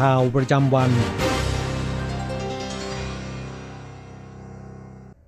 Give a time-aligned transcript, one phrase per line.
[0.04, 0.90] ่าวประจำวัน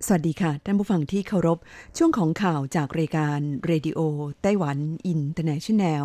[0.07, 1.59] สวัสดีค่ะ ท่านผู้ฟังที่เคารพ
[1.97, 4.01] ช่วงของข่าวจากรายการเรดิโอ
[4.43, 6.05] ไต้หวันอินเตอร์เนชันแนล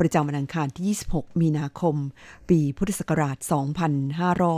[0.00, 1.96] ประจำวันอังคารที่ 26 มีนาคม
[2.48, 3.36] ปีพุทธศักราช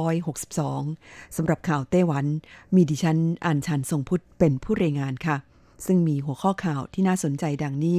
[0.09, 2.25] 2562 สำหรับข่าวไต้หวัน
[2.75, 5.37] มีดิฉันอัญชันทรงพุทธเป็นผู้รายงานค่ะ
[5.87, 7.99] ซึ่งมีหัวข้อข่าวที่น่าสนใจดังนี้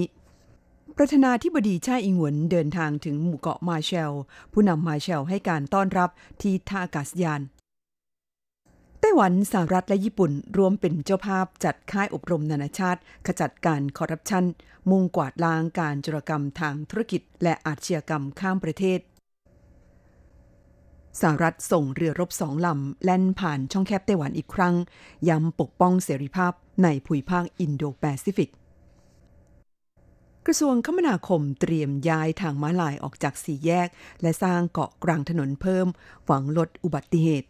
[1.02, 4.16] ประธานาธิบดีชาอิงหวนเดินทางถึงหมู่เกาะมาเชล
[4.54, 6.10] ผู้นำมาเชลให้การต้อนรับ
[6.42, 7.42] ที่ท่าอากาศยาน
[9.00, 14.46] ไต้หวันสหรัฐและญี่ปุ่นรวมเป็นเจ้าภาพจัดค่ายอบรมนานาชาติ ขจัดการคอร์รัปชัน
[14.90, 19.00] มุ่งกวาดล้างการจุรกรรมทางธุรกิจ และอาชญากรรมข้ามประเทศ
[21.22, 24.76] สหรัฐส่งเรือรบสองลำ แล่นผ่านช่องแคบไต้หวันอีกครั้ง
[25.30, 28.52] ย้ำปกป้องเสรีภาพในภูมิภาคอินโดแปซิฟิก
[30.50, 33.90] ระทรวงคมนาคมเตรียมย้ายทางม้าลายออกจากสี่แยก
[34.22, 35.88] และสร้างเกาะกลางถนนเพิ่ม
[36.26, 37.48] หวังลดอุบัติเหตุ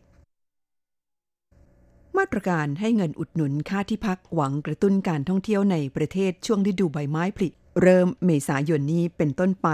[2.17, 7.49] มาตรการให้เงินอุดหนุนค่าที่พักหวังกระตุ้นการท่องเที่ยวในประเทศช่วงฤดูใบไม้ผลิ
[7.81, 9.67] เริ่มเมษายนนี้เป็นต้นไป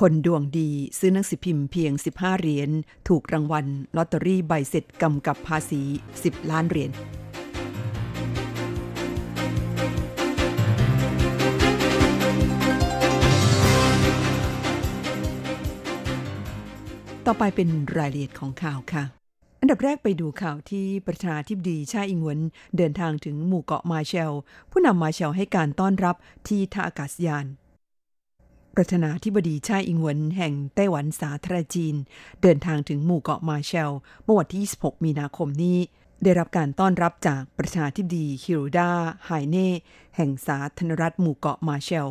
[0.00, 2.70] คนดวงดีซื้อหนังสือพิมพ์เพียง 15 เหรียญ
[3.08, 5.82] ถูกรางวัลลอตเตอรี่ใบเสร็จกำกับภาษี
[6.16, 6.92] 10 ล้านเหรียญ
[17.30, 19.04] ต่อไปเป็นรายละเอียดของข่าวค่ะ
[19.60, 22.40] อันดับแรกไปดูข่าวที่ประธานาธิบดีชาอิงหวน
[22.76, 24.32] เดินทางถึงหมู่เกาะมาเชล
[24.70, 26.16] ผู้นำมาเชลให้การต้อนรับ
[26.48, 27.46] ที่ท่าอากาศยาน
[28.74, 31.94] ประธานาธิบดีไช่อิงเหวินแห่งไต้หวันสาธารณรัฐจีน
[32.42, 33.94] เดินทางถึงหมู่เกาะมาร์แชลล์
[34.24, 35.78] เมื่อวันที่ 26 มีนาคมนี้
[36.22, 38.90] ได้รับการต้อนรับจากประธานาธิบดีฮิโรดา
[39.26, 39.70] ไฮเน่
[40.16, 42.08] แห่งสาธารณรัฐหมู่เกาะมาร์แชลล์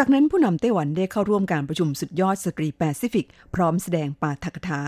[0.00, 4.80] จากนั้นผู้นำไต้หวันได้เข้าร่วมการประชุมสุดยอดสตรีแปซิฟิก พร้อมแสดงปาฐกถา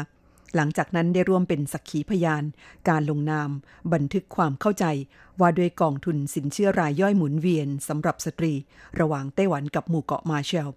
[0.54, 2.44] หลังจากนั้นได้ร่วมเป็นสักขีพยาน
[2.88, 3.50] การลงนาม
[3.92, 4.84] บันทึกความเข้าใจ
[5.40, 8.52] ว่าด้วยกองทุนสินเชื่อรายย่อยหมุนเวียนสำหรับสตรี
[9.00, 10.70] ระหว่างไต้หวันกับหมู่เกาะมาเชล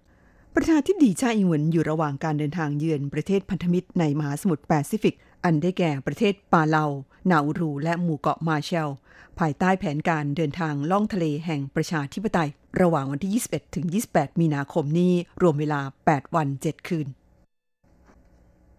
[0.55, 6.85] ประธานาธิบดีชาอิงหวนอยู่ระหว่างการเดินทางเยือนประเทศพันธมิตรในมหาสมุทรแปซิฟิก อันได้แก่ประเทศปาเลา
[7.29, 8.89] นาอูรู และหมู่เกาะมาเชล
[9.39, 12.49] ภายใต้แผนการเดินทางล่องทะเลแห่งประชาธิปไตย
[12.81, 17.07] ระหว่างวันที่ 21 ถึง 28 มีนาคมนี้ รวมเวลา 8 วัน 7 คืน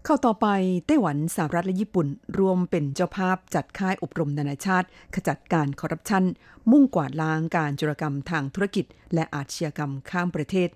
[0.05, 0.47] เข้าต่อไป
[0.87, 2.07] ไต้หวันสหรัฐและญี่ปุ่น
[2.39, 6.25] รวมเป็นเจ้าภาพจัดค่ายอบรมนานาชาติ ขจัดการคอร์รัปชัน
[6.71, 10.69] มุ่งกวาดล้างการจุรกรรมทางธุรกิจ และอาชญากรรมข้ามประเทศ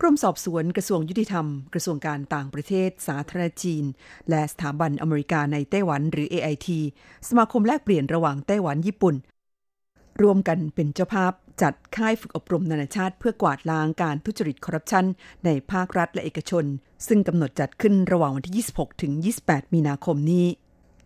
[0.00, 3.84] กรมสอบสวนกระทรวงยุติธรรม กระทรวงการต่างประเทศ สาธารณจีน
[4.30, 6.68] และสถาบันอเมริกาในไต้หวันหรือ AIT
[7.28, 9.14] สมาคมแลกเปลี่ยนระหว่างไต้หวันญี่ปุ่น
[10.22, 11.32] รวมกันเป็นเจ้าภาพ
[11.62, 15.06] จัดค่ายฝึกอบรมนานาชาติเพื่อกวาดล้างการทุจริตคอร์รัปชัน
[15.44, 16.64] ในภาครัฐและเอกชน
[17.06, 19.12] ซึ่งกำหนดจัดขึ้นระหว่างวันที่ 26 ถึง
[19.44, 20.46] 28 มีนาคมนี้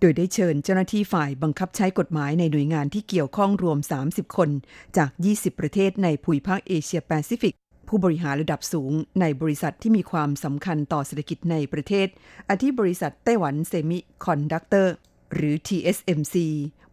[0.01, 3.79] โดยได้เชิญเจ้าหน้าที่ฝ่ายบังคับใช้กฎหมายในหน่วยงานที่เกี่ยวข้องรวม
[4.09, 4.51] 30 คน
[4.97, 7.55] จาก 20 ประเทศในภูมิภาคเอเชียแปซิฟิก
[7.89, 12.09] ผู้บริหารระดับสูงในบริษัทที่มีความสำคัญต่อเศรษฐกิจในประเทศ
[12.51, 14.95] อาทิบริษัทไต้หวันเซมิคอนดักเตอร์
[15.35, 16.37] หรือ TSMC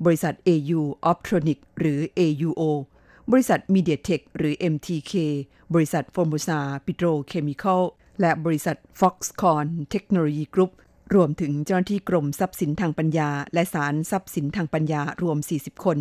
[0.05, 0.81] บริษัท AU
[1.11, 2.61] Optronics หรือ AUO
[3.31, 5.13] บริษัท MediaTek หรือ MTK
[5.73, 7.81] บริษัท Formosa Petrochemical
[8.21, 10.71] และบริษัท Foxconn Technology Group
[11.15, 15.97] รวมถึงเจ้าหน้าที่กรมทรัพย์สินทางปัญญา และศาลทรัพย์สินทางปัญญารวม 40 คน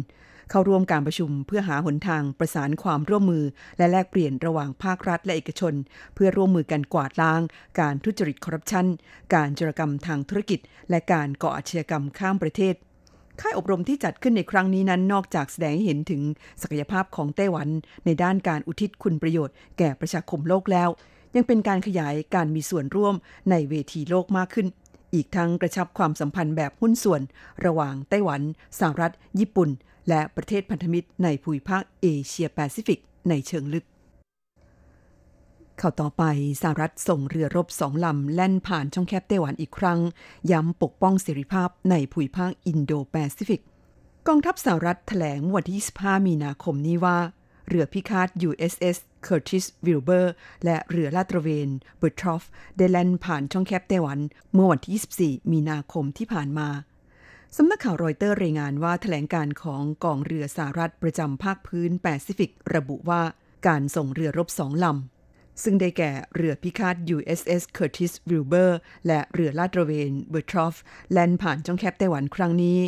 [0.50, 3.44] เข้าร่วมการประชุมเพื่อหาหนทางประสานความร่วมมือ
[3.78, 5.74] และแลกเปลี่ยนระหว่างภาครัฐและเอกชน
[6.14, 7.40] เพื่อร่วมมือกันกวาดล้าง
[7.80, 8.86] การทุจริตคอร์รัปชัน
[9.34, 10.60] การจรกรรมทางธุรกิจ
[10.90, 12.74] และการก่ออาชญากรรมข้ามประเทศ
[13.40, 16.22] ค่ายอบรมที่จัดขึ้นในครั้งนี้นั้นนอกจากแสดงให้เห็นถึง
[16.62, 17.68] ศักยภาพของไต้หวัน
[18.04, 20.88] ในด้านการอุทิศคุณประโยชน์แก่ประชาคมโลกแล้ว
[21.34, 23.14] ยังเป็นการขยายการมีส่วนร่วม
[23.50, 24.66] ในเวทีโลกมากขึ้น
[25.14, 27.22] อีกทั้งกระชับความสัมพันธ์แบบหุ้นส่วน
[27.64, 28.40] ระหว่างไต้หวัน
[28.78, 29.70] สหรัฐ ญี่ปุ่น
[30.08, 33.86] และประเทศพันธมิตรในภูมิภาคเอเชียแปซิฟิกในเชิงลึก
[35.80, 36.24] ข่าวต่อไป
[36.62, 40.00] สหรัฐส่งเรือรบสองลำแล่นผ่านช่องแคบไต้หวันอีกครั้ง
[40.50, 43.62] ย้ำปกป้องเสรีภาพในภูมิภาคอินโดแปซิฟิก
[44.28, 47.18] กองทัพสหรัฐแถลงวันที่ 25 มีนาคมนี้ว่า
[47.68, 48.96] เรือพิฆาต USS
[49.26, 50.26] Curtis Wilbur
[50.64, 51.68] และเรือลาดตระเวน
[52.00, 52.42] b e r t r o f
[52.76, 54.18] ได้แล่นผ่านช่องแคบไต้หวัน
[54.52, 56.68] เมื่อวันที่ 24 มีนาคมที่ผ่านมา
[57.56, 63.22] สำนักข่าวรอยเตอร์รายงานว่าแถลงการของกองเรือสหรัฐประจำภาคพื้นแปซิฟิก ระบุว่า
[63.66, 65.19] การส่งเรือรบสองลำ
[65.62, 68.72] ซึ่งได้แก่เรือพิฆาต USS Curtis Wilbur
[69.06, 70.74] และเรือลาดตระเวน b e r t r o f
[71.12, 72.78] แล่นผ่านช่องแคบไต้หวันครั้งนี้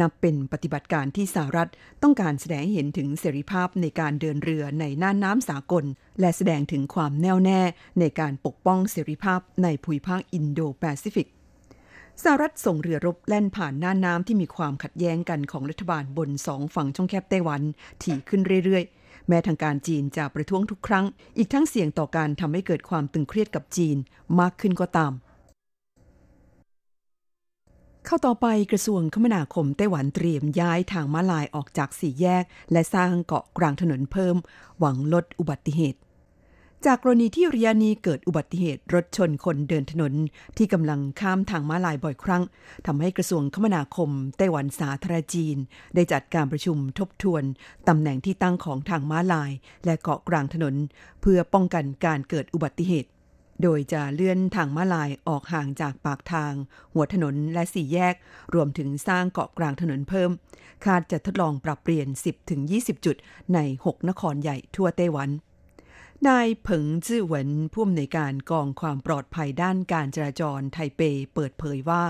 [0.00, 1.68] นับเป็นปฏิบัติการที่สหรัฐ
[2.02, 5.84] ต้องการแสดงให้เห็นถึงเสรีภาพในการเดินเรือในน่านน้ำสากล
[6.20, 7.60] และแสดงถึงความแน่วแน่
[8.00, 11.28] ในการปกป้องเสรีภาพในภูมิภาคอินโดแปซิฟิก
[12.22, 17.62] สหรัฐส่งเรือรบแล่นผ่านน่านน้ำที่มีความขัดแย้งกันของรัฐบาลบนสองฝั่งช่องแคบไต้หวัน
[18.02, 21.04] ถี่ขึ้นเรื่อยๆ แม้ทางการจีนจะประท้วงทุกครั้ง
[21.36, 23.96] อีกทั้งเสี่ยงต่อการทำให้เกิดความตึงเครียดกับจีน
[24.40, 25.12] มากขึ้นก็ตาม
[28.06, 34.36] เข้าต่อไปกระทรวงคมนาคมไต้หวันเตรียมย้ายทางม้าลายออกจากสี่แยก และสร้างเกาะกลางถนนเพิ่ม
[34.78, 36.00] หวังลดอุบัติเหตุ
[36.88, 40.12] จากกรณีที่ระยะนี้เกิดอุบัติเหตุรถชนคนเดินถนน
[40.56, 42.42] ที่กำลังข้ามทางม้าลายบ่อยครั้ง
[42.86, 45.56] ทำให้กระทรวงคมนาคมไต้หวันสาธารณจีน
[45.94, 47.44] ได้จัดการประชุมทบทวน
[47.88, 49.50] ตำแหน่งที่ตั้งของทางม้าลาย
[49.84, 50.74] และเกาะกลางถนน
[51.20, 53.10] เพื่อป้องกันการเกิดอุบัติเหตุ
[53.62, 56.52] โดยจะเลื่อนทางม้าลายออกห่างจากปากทาง
[56.94, 58.14] หัวถนนและสี่แยก
[58.54, 60.30] รวมถึงสร้างเกาะกลางถนนเพิ่ม
[60.84, 62.08] คาดจะทดลองปรับเปลี่ยน
[62.56, 63.16] 10-20 จุด
[63.54, 65.30] ใน 6 นครใหญ่ทั่วไต้หวัน
[66.28, 71.00] นายเผิงจื้อเหวินผู้อำนวยการกองความปลอดภัยด้านการจราจรไทเป
[71.34, 72.02] เปิดเผยว่า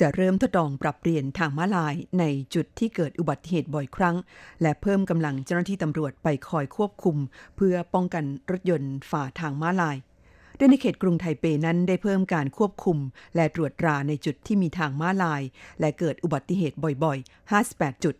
[0.00, 2.24] จะเริ่มทดลองปรับเปลี่ยนทางม้าลายใน
[2.54, 4.16] จุดที่เกิดอุบัติเหตุบ่อยครั้ง
[4.62, 7.16] และเพิ่มกำลังเจ้าหน้าที่ตำรวจไปคอยควบคุม
[7.56, 9.96] เพื่อป้องกันรถยนต์ฝ่าทางม้าลาย
[10.56, 12.98] โดยในเขตกรุงไทเปนั้นได้เพิ่มการควบคุม
[13.36, 15.42] และตรวจตราในจุดที่มีทางม้าลาย
[15.80, 18.14] และเกิดอุบัติเหตุบ่อยๆ 58 จุด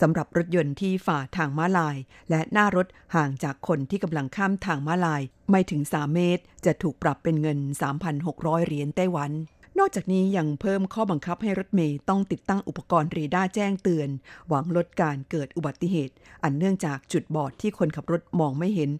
[0.00, 1.96] สำหรับรถยนต์ที่ฝ่าทางม้าลาย
[2.30, 7.58] และหน้ารถห่างจากคนที่กำลังข้ามทางม้าลาย ไม่ถึง 3 เมตร จะถูกปรับเป็นเงิน
[8.12, 9.30] 3,600 เหรียญไต้หวัน
[9.78, 14.08] นอกจากนี้ยังเพิ่มข้อบังคับให้รถเมย์ต้องติดตั้งอุปกรณ์เรดาร์แจ้งเตือน
[14.48, 18.90] หวังลดการเกิดอุบัติเหตุ อันเนื่องจากจุดบอดที่คนขับรถมองไม่เห็น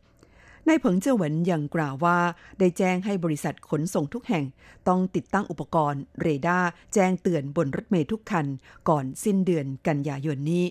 [0.68, 2.18] นายเผิงเจิ้หวินยังกล่าวว่า
[2.58, 4.44] ได้แจ้งให้บริษัทขนส่งทุกแห่ง
[4.88, 8.46] ต้องติดตั้งอุปกรณ์ เรดาร์แจ้งเตือนบนรถเมล์ทุกคัน
[8.88, 10.64] ก่อนสิ้นเดือนกันยายนนี้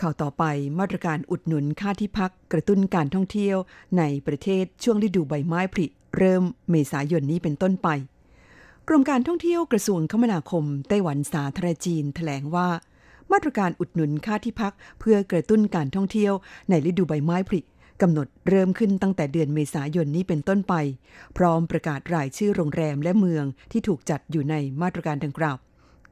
[0.00, 0.44] ข่าวต่อไป
[0.78, 3.56] มาตรการอุดหนุนค่าที่พักกระตุ้นการท่องเที่ยว
[3.98, 5.86] ในประเทศช่วงฤดูใบไม้ผลิ
[6.16, 7.88] เริ่มเมษายนนี้เป็นต้นไป
[8.88, 12.68] กรมการท่องเที่ยวกระทรวงคมนาคมไต้หวันสาธารณจีนแถลงว่า
[13.32, 16.32] มาตรการอุดหนุนค่าที่พักเพื่อกระตุ้นการท่องเที่ยว
[16.68, 17.60] ในฤดูใบไม้ผลิ
[18.02, 20.74] กำหนดเริ่มขึ้นตั้งแต่เดือนเมษายนนี้เป็นต้นไป
[21.36, 25.56] พร้อมประกาศรายชื่อโรงแรมและเมืองที่ถูกจัดอยู่ในมาตรการดังกล่าว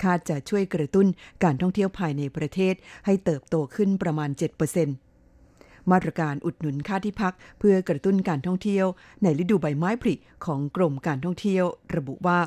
[0.02, 1.06] คาดจะช่วยกระตุ้น
[1.44, 2.74] การท่องเที่ยวภายในประเทศ
[3.06, 4.30] ให้เติบโตขึ้นประมาณ
[5.10, 8.86] 7%มาตรการอุดหนุนค่าที่พักเพื่อกระตุ้นการท่องเที่ยว
[9.22, 10.14] ในฤดูใบไม้ผลิ
[10.44, 11.64] ของกรมการท่องเที่ยว
[11.96, 12.40] ระบุว่า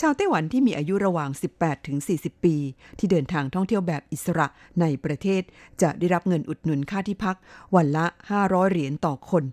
[0.00, 2.56] ชาวไต้หวันที่มีอายุระหว่าง 18 ถึง 40 ปี
[2.98, 4.46] ที่เดินทางท่องเที่ยวแบบอิสระ
[4.80, 5.42] ในประเทศ
[5.82, 7.36] จะได้รับเงินอุดหนุนค่าที่พัก
[7.74, 8.06] วันละ
[8.38, 9.44] 500 เหรียญต่อคน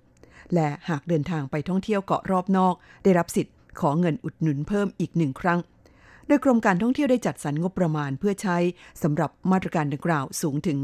[0.54, 5.60] และหากเดินทางไปท่องเที่ยวเกาะรอบนอก ได้รับสิทธิ์ขอเงินอุดหนุนเพิ่มอีกหนึ่งครั้ง
[6.28, 8.58] โดยกรมการท่องเที่ยวได้จัดสรรงบประมาณเพื่อใช้
[9.04, 10.80] สำหรับมาตรการดังกล่าวสูงถึง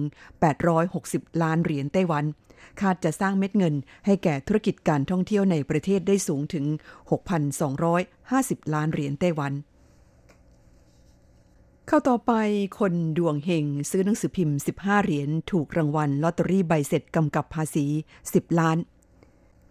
[0.69, 2.25] 860 ล้านเหรียญไต้หวัน
[2.81, 6.65] คาดจะสร้างเม็ดเงินให้แก่ธุรกิจการท่องเที่ยวในประเทศได้สูงถึง
[7.89, 9.53] 6,250 ล้านเหรียญไต้หวัน
[11.87, 12.33] เข้าต่อไป
[12.79, 17.85] คนดวงเฮงซื้อหนังสือพิมพ์ 15 เหรียญถูกรางวัลลอตเตอรี่ใบเสร็จกำกับภาษี
[18.23, 18.77] 10 ล้าน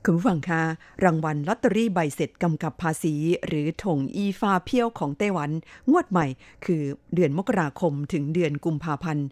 [0.05, 0.63] คุณผู้ฟังคะ
[1.05, 3.15] รางวัลลอตเตอรี่ใบเสร็จกำกับภาษี
[3.47, 5.51] หรือถงอีฟาเพียวของไต้หวัน
[5.91, 6.27] งวดใหม่
[6.65, 6.83] คือ
[7.15, 9.27] เดือนมกราคมถึงเดือนกุมภาพันธ์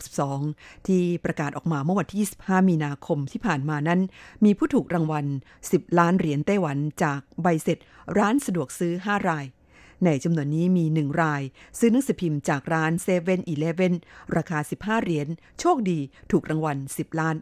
[0.00, 4.00] 2562 ที่ประกาศออกมาเมื่อวันที่ 25 มีนาคมที่ผ่านมานั้น
[4.44, 5.26] มีผู้ถูกรางวัล
[5.64, 7.78] 10 ล้านเหรียญไต้หวันจากใบเสร็จ
[8.18, 9.44] ร้านสะดวกซื้อ 5 ราย
[10.04, 11.42] ในจำนวนนี้มี 1 ราย
[11.78, 13.36] ซื้อหนังสือพิมพ์จากร้าน7 e เ e ่
[13.90, 13.94] e
[14.36, 15.28] ราคา 15 เหรียญ
[15.60, 15.98] โชคดี
[16.30, 17.36] ถูกรางวัล 10 ล้าน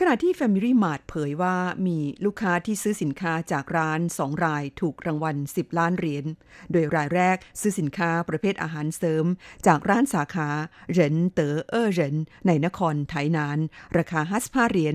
[0.00, 6.24] ขณะที่ Family Mart เผยว่ามีลูกค้าที่ซื้อสินค้าจากร้าน 2 รายถูกรางวัล 10 ล้านเหรียญ
[6.72, 9.24] โดยรายแรกซื้อสินค้าประเภทอาหารเสริม
[9.66, 10.48] จากร้านสาขา
[10.90, 13.58] เหรินเต๋อเออเหรินในนครไถนาน
[13.98, 14.94] ราคา 55 เหรียญ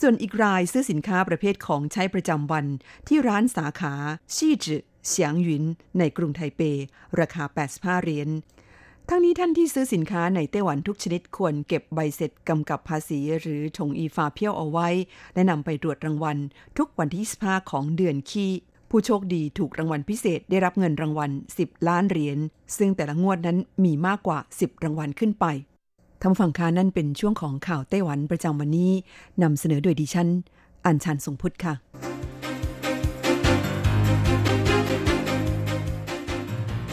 [0.00, 2.66] ส่วนอีกรายซื้อสินค้าประเภทของใช้ประจำวัน
[3.08, 3.94] ที่ร้านสาขา
[4.36, 5.64] ชี่จือเฉียงหยุน
[5.98, 6.60] ในกรุงไทเป
[7.20, 8.28] ราคา 85 เหรียญ
[9.10, 14.88] ทั้งนี้ท่านที่ซื้อสินค้าในไต้หวันทุกชนิดควรเก็บใบเสร็จกำกับภาษีหรือถงอีฟาเพียวเอาไว้
[15.34, 16.38] และนำไปตรวจรางวัล
[16.78, 18.46] ทุกวันที่ 25 ของเดือนคี
[18.90, 22.38] ผู้โชคดีถูกรางวัลพิเศษได้รับเงินรางวัล 10 ล้านเหรียญ
[22.76, 25.44] ซึ่งแต่ละงวดนั้นมีมากกว่า 10 รางวัลขึ้นไป
[26.22, 28.92] ทำฝั่งคานั่นเป็นช่วงของข่าวไต้หวันประจำวันนี้
[29.42, 30.28] นำเสนอโดยดิฉัน
[30.86, 31.74] อัญชันทรงพุทธค่ะ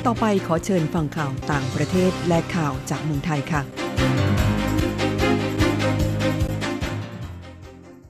[0.10, 3.62] ต่อไปขอเชิญฟังข่าวต่างประเทศและข่าวจากเมืองไทยค่ะ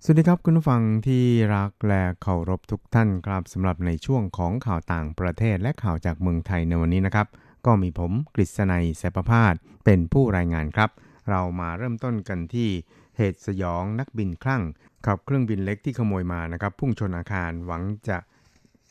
[0.04, 7.28] สวัสดีครับคุณผู้ฟังที่รักและเคารพทุกท่านครับสำหรับในช่วงของข่าวต่างประเทศและข่าวจากเมืองไทยในวันนี้นะครับ
[7.66, 9.54] ก็มีผมกฤษณัยแสประพาส
[9.86, 10.90] เป็นผู้รายงานครับ
[11.30, 12.70] เรามาเริ่มต้นกันที่
[13.18, 14.64] เหตุสยองนักบินคลั่ง
[15.06, 18.18] ขับเครื่องบินเล็กที่ขโมยมานะครับ พุ่งชนอาคารหวังจะ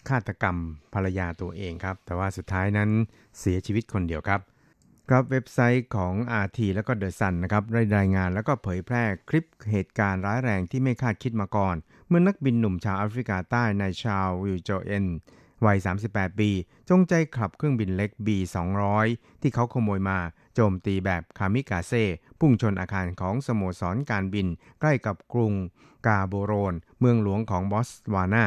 [0.09, 0.57] ฆาตกรรม
[0.95, 2.91] ภรรยาตัวเองครับ แต่ว่าสุดท้ายนั้น
[3.39, 4.41] เสียชีวิตคนเดียวครับ
[5.09, 11.77] ครับเว็บไซต์ของ RT แล้วก็เดอะซันนะครับได้รายงานแล้วก็เผยแพร่คลิปเหตุการณ์ร้ายแรงที่ไม่คาดคิดมาก่อน
[12.09, 15.07] เมื่อนักบินหนุ่มชาวแอฟริกาใต้นายชาร์ลวิลโจเอน
[15.65, 15.79] วัย
[16.09, 16.51] 38 ปี
[16.89, 19.07] จงใจขับเครื่องบินเล็ก B200
[19.41, 20.19] ที่เขาขโมยมา
[20.55, 22.05] โจมตีแบบคามิกาเซ่
[22.41, 24.47] พุ่งชนอาคารของสโมสรการบิน
[24.81, 25.53] ใกล้กับกรุง
[26.07, 28.45] กาโบโรน เมืองหลวงของบอสวานา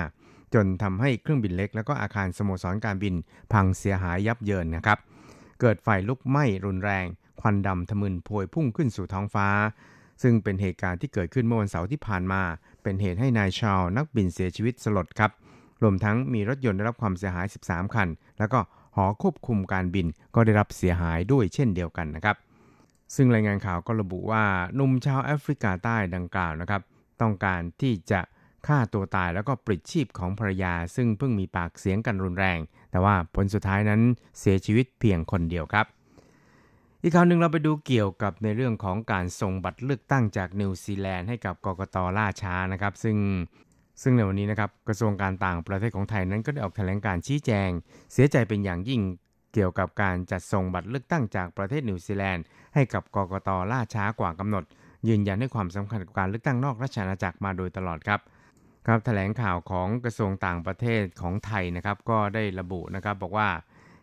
[0.56, 3.14] จนทำให้เครื่องบินเล็ก แล้วก็อาคารสโมสรการบิน
[3.54, 5.00] พังเสียหายยับเยินนะครับ
[5.62, 7.06] เกิดไฟลุกไหม้รุนแรง
[7.42, 9.48] ควันดำทะมึนพวยพุ่งขึ้นสู่ท้องฟ้า
[10.22, 12.42] ซึ่งเป็นเหตุการณ์ที่เกิดขึ้นเมื่อวันเสาร์ที่ผ่านมา
[12.84, 15.32] เป็นเหตุให้นายชาวนักบินเสียชีวิตสลดครับ
[15.84, 18.08] รวมทั้งมีรถยนต์ได้รับความเสียหาย 13 คัน
[18.40, 18.60] แล้วก็
[18.96, 22.36] หอควบคุมการบินก็ได้รับเสียหายด้วยเช่นเดียวกันนะครับ
[23.16, 24.44] ซึ่งรายงานข่าวก็ระบุว่า
[24.76, 26.82] หนุ่มชาวแอฟริกาใต้ดังกล่าวนะครับ
[27.22, 28.22] ต้องการที่จะ
[28.68, 32.60] ฆ่าตัวตายแล้วก็ปลิดชีพของภรรยา ซึ่งเพิ่งมีปากเสียงกันรุนแรง
[32.92, 34.02] แต่ว่าผลสุดท้ายนั้น
[34.40, 35.86] เสียชีวิตเพียงคนเดียวครับ
[37.02, 43.18] อีกข่าวหนึ่งเราไปดูเกี่ยวกับในเรื่องของการส่งบัตรเลือกตั้งจากนิวซีแลนด์ให้กับกกตล่าช้านะครับ ซึ่ง
[44.02, 47.70] ซึ่งในวันนี้นะครับกระทรวงการต่างประเทศของไทยนั้นก็ได้ออกแถลงการชี้แจง
[48.14, 49.02] เสียใจเป็นอย่างยิ่ง
[49.54, 52.44] เกี่ยวกับการจัดส่งบัตรเลือกตั้งจากประเทศนิวซีแลนด์
[52.74, 54.64] ให้กับกกตล่าช้ากว่ากำหนด
[55.08, 58.20] ยืนยันให้ความสำคัญกับการเลือกตั้งนอกราชอาณาจักรมาโดยตลอดครับ
[58.88, 63.50] ครับแถลงข่าวของกระทรวงต่างประเทศของไทยนะครับก็ได้ระบุนะครับบอกว่า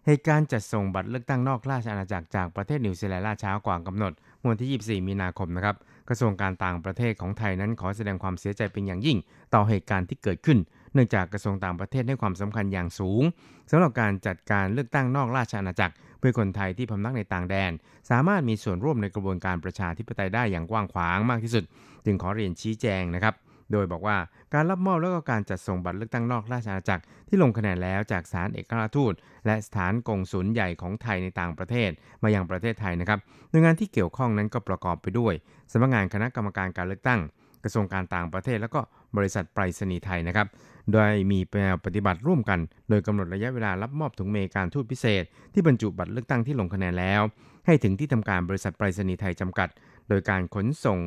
[0.07, 4.13] เหตุการณ์จัดส่งบัตรเลือกตั้งนอกราชอาณาจักรจากประเทศนิวซีแลนด์ล่าช้ากว่ากำหนด
[4.51, 5.77] วันที่ 24 มีนาคมนะครับ
[6.09, 9.19] กระทรวงการต่างประเทศของไทยนั้นขอแสดงความเสียใจเป็นอย่างยิ่ง
[9.55, 10.59] ต่อเหตุการณ์ที่เกิดขึ้น
[10.95, 13.23] เนื่องจากกระทรวงต่างประเทศให้ความสำคัญอย่างสูง
[13.71, 17.73] สำหรับการจัดการเลือกตั้งนอกราชอาณาจักร เพื่อคนไทยที่พำนักในต่างแดน
[18.11, 21.65] สามารถมีส่วนร่วมในกระบวนการประชาธิปไตยได้อย่างกว้างขวางมากที่สุด
[22.05, 23.35] จึงขอเรียนชี้แจงนะครับ
[23.73, 24.17] โดยบอกว่า
[24.55, 29.13] การรับมอบแล้วก็การจัดส่งบัตรเลือกตั้งนอกราชอาณาจักรที่ลงคะแนนแล้วจากสถานเอกอัครราชทูต
[29.47, 31.91] และสถานกงสุลใหญ่ของไทยในต่างประเทศ
[32.23, 33.19] มายังประเทศไทยนะครับ
[33.51, 35.35] หน่วยงานที่เกี่ยวข้องนั้นก็ประกอบไปด้วย
[35.73, 37.21] สำนักงานคณะกรรมการการเลือกตั้ง
[37.65, 38.81] กระทรวงการต่างประเทศ แล้วก็
[39.17, 40.47] บริษัทไปรษณีย์ไทยนะครับ
[40.93, 47.23] โดยมีแนวปฏิบัติร่วมกัน โดยกำหนดระยะเวลารับมอบถุงเมการทูตพิเศษ ที่บรรจุบัตรเลือกตั้งที่ลงคะแนนแล้ว
[47.67, 49.69] ให้ถึงที่ทำการบริษัทไปรษณีย์ไทยจำกัด
[50.09, 50.99] โดยการขนส่ง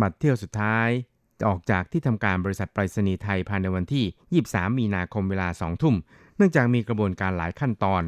[0.00, 0.88] บัตรเที่ยวสุดท้าย
[1.46, 5.96] ออกจากที่ทำการบริษัทไปรษณีย์ไทยภายในวันที่ 23 มีนาคมเวลา 2 ทุ่ม
[6.36, 8.02] เนื่องจากมีกระบวนการหลายขั้นตอน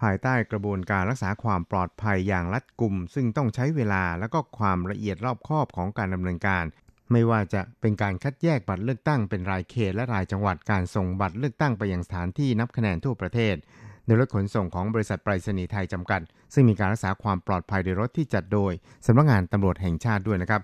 [0.00, 6.64] ภายใต้กระบวนการรักษาความปลอดภัยอย่างรัดกุม ซึ่งต้องใช้เวลาและก็ความละเอียดรอบคอบของการดำเนินการ
[7.12, 13.56] ไม่ว่าจะเป็นการคัดแยกบัตรเลือกตั้งเป็นรายเขตและรายจังหวัดการส่งบัตรเลือกตั้งไปยังสถานที่นับคะแนนทั่วประเทศ
[14.04, 16.20] โดยรถขนส่งของบริษัทไปรษณีย์ไทยจำกัด
[16.54, 18.72] ซึ่งมีการรักษาความปลอดภัยโดยรถที่จัดโดย
[19.06, 20.62] สำนักงานตำรวจแห่งชาติด้วยนะครับ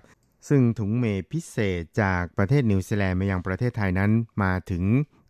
[0.49, 4.11] ซึ่งถุงเมพิเศษจากประเทศนิวซีแลนด์มายังประเทศไทยนั้น
[4.43, 4.83] มาถึง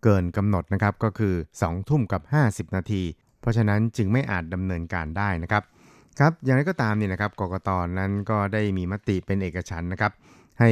[0.03, 3.03] เกินกำหนดนะครับก็คือ 2 ทุ่มกับ 50 นาที
[3.41, 5.63] เพราะฉะนั้นจึงไม่อาจดำเนินการได้นะครับ
[6.19, 10.11] ครับอย่างไรก็ตามเนี่ยนะครับกกตนั้นก็ได้มีมติเป็นเอกฉันนะครับ
[10.59, 10.69] ให้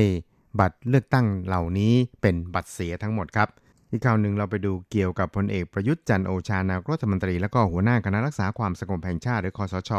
[0.59, 3.49] บัตรเลือกตั้งเหล่านี้เป็นบัตรเสียทั้งหมดครับ
[3.91, 9.91] อีกข่าวหนึ่งเราไปดูเกี่ยวกับพลเอกประยุทธ์จันทร์โอชานายกรัฐมนตรี และก็หัวหน้าคณะรักษาความสงบแห่งชาติหรือคอสช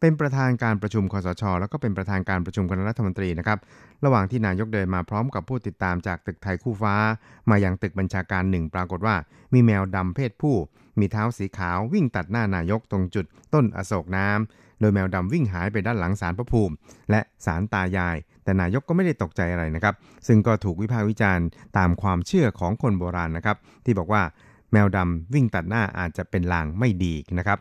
[0.00, 3.58] เป็นประธานการประชุมคอสช แล้วก็เป็นประธานการประชุมคณะรัฐมนตรีนะครับ
[4.04, 6.94] ระหว่างที่นายกเดินมาพร้อมกับผู้ติดตามจากตึกไทยคู่ฟ้า
[7.50, 9.16] มาอยังตึกบัญชาการหนึ่งปรากฏว่า
[9.54, 10.56] มีแมวดำเพศผู้
[11.00, 16.74] มีเท้าสีขาววิ่งตัดหน้านายกตรงจุดต้นอโศกน้ำโดยแมวดำวิ่งหายไปด้านหลังศาลพระภูมิ
[17.10, 19.94] และศาลตายาย แต่นายกก็ไม่ได้ตกใจอะไรนะครับ
[20.26, 21.46] ซึ่งก็ถูกวิพากษ์วิจารณ์
[21.78, 24.22] ตามความเชื่อของคนโบราณนะครับ ที่บอกว่า
[24.72, 27.58] แมวดำวิ่งตัดหน้าอาจจะเป็นลางไม่ดีนะครับ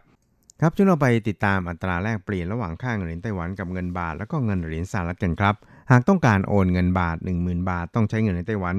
[0.66, 5.56] ครับช่วยเราไปติดตามอัตราแลกเปลี่ยนระหว่างค่าเงินเหรียญไต้หวันกับเงินบาท แล้วก็เงินเหรียญสหรัฐกันครับ
[5.92, 8.76] หากต้องการโอนเงินบาท 10,000 บาท ต้องใช้เงินในไต้หวัน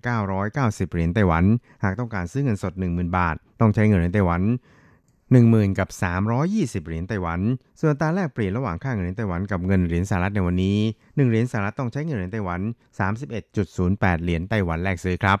[0.00, 1.44] 9,990 เหรียญไต้หวัน
[1.84, 4.42] หากต้องการซื้อเงินสด 10,000 บาท ต้องใช้เงินในไต้หวัน
[5.10, 5.88] 10,000กับ
[6.38, 7.40] 320 เหรียญไต้หวัน
[7.78, 12.60] ส่วนอัตราแลกเปลี่ยนระหว่างค่าเงินเหรียญไต้หวันกับเงินเหรียญสหรัฐในวันนี้ 1 เหรียญสหรัฐต้องใช้เงินเหรียญไต้หวัน
[13.20, 15.40] 31.08 เหรียญไต้หวันแลกซื้อครับ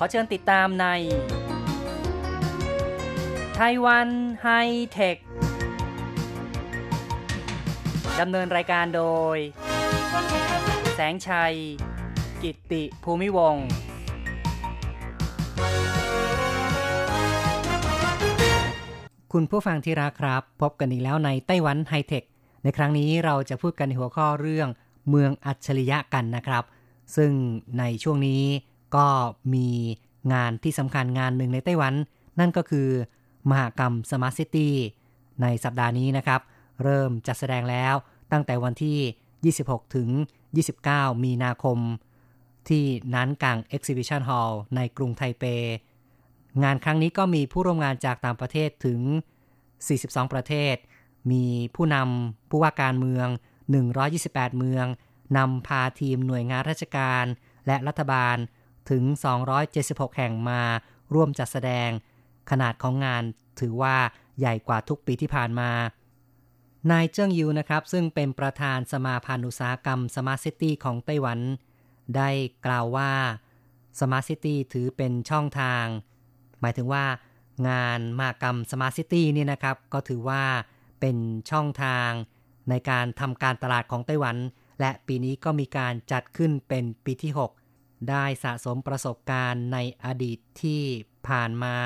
[0.00, 0.86] ขอเชิญติดตามใน
[3.56, 4.08] ไต้หวัน
[4.42, 4.48] ไฮ
[4.92, 5.16] เทค
[8.20, 9.38] ดำเนินรายการโดย
[10.94, 11.54] แสงชัย
[12.42, 13.66] กิตติภูมิวงศ์
[19.32, 22.24] คุณผู้ฟังที่รักครับ พบกันอีกแล้วในไต้หวันไฮเทค
[22.62, 24.68] ในครั้งนี้เราจะพูดกันในหัวข้อเรื่อง
[25.08, 26.64] เมืองอัจฉริยะกันนะครับ
[27.16, 27.30] ซึ่ง
[27.78, 28.42] ในช่วงนี้
[28.96, 29.06] ก็
[29.54, 29.68] มี
[30.32, 31.94] งานที่สำคัญงานหนึ่งในไต้หวัน
[32.38, 32.88] นั่นก็คือ
[33.50, 34.74] มหากรรมสมาร์ทซิตี้
[35.42, 36.40] ในสัปดาห์นี้นะครับ
[36.82, 37.94] เริ่มจัดแสดงแล้ว
[38.32, 40.08] ตั้งแต่วันที่ 26 ถึง
[40.66, 41.78] 29 มีนาคม
[42.68, 45.44] ที่นันกัง Exhibition Hall ในกรุงไทเป
[46.62, 49.00] งานครั้งนี้ก็มีผู้ร่วมงานจากต่างประเทศถึง
[49.68, 50.76] 42 ประเทศ
[51.30, 53.28] มีผู้นำผู้ว่าการเมือง
[53.94, 54.86] 128 เมือง
[55.36, 57.24] นำพาทีมหน่วยงานราชการ
[57.66, 58.36] และรัฐบาล
[58.90, 59.02] ถึง
[59.60, 60.62] 276 แห่งมา
[61.14, 61.90] ร่วมจัดแสดง
[62.50, 63.22] ขนาดของงาน
[63.60, 63.96] ถือว่า
[64.38, 65.70] ใหญ่กว่าทุกปีที่ผ่านมา
[66.90, 71.38] นายเจิ้งยูนะครับ ซึ่งเป็นประธานสมาพันธ์อุตสาหกรรม smart city ของไต้หวัน
[72.16, 72.30] ได้
[72.66, 73.12] กล่าวว่า
[74.00, 75.84] smart city ถือเป็นช่องทาง
[76.60, 77.04] หมายถึงว่า
[77.68, 80.42] งานมหกรรม smart city นี่นะครับ ก็ถือว่า
[81.00, 81.16] เป็น
[81.50, 82.10] ช่องทาง
[82.68, 84.36] ในการทำการตลาดของไต้หวัน
[84.80, 87.57] และปีนี้ก็มีการจัดขึ้นเป็นปีที่ 6
[88.10, 90.82] ได้สะสมประสบการณ์ในอดีตที่
[91.28, 91.76] ผ่านมา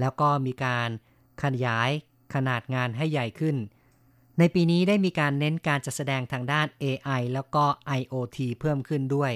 [0.00, 0.88] แล้วก็มีการ
[1.42, 1.90] ขยาย
[2.34, 3.56] ขนาดงานให้ใหญ่ขึ้น
[4.38, 7.64] ในปีนี้ได้มีการเน้นการจัดแสดงทางด้าน AI แล้วก็
[7.98, 9.32] IoT เพิ่มขึ้นด้วย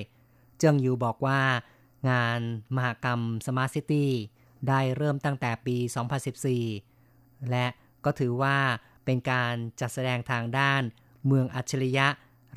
[0.59, 1.41] เจิงยูบอกว่า
[2.11, 2.41] งาน
[2.77, 4.07] มหกรรม Smart City
[4.69, 5.77] ได้เริ่มตั้งแต่ปี
[6.65, 7.67] 2014 และ
[8.05, 8.57] ก็ถือว่า
[9.05, 10.83] เป็นการจัดแสดงทางด้าน
[11.27, 12.07] เมืองอัจฉริยะ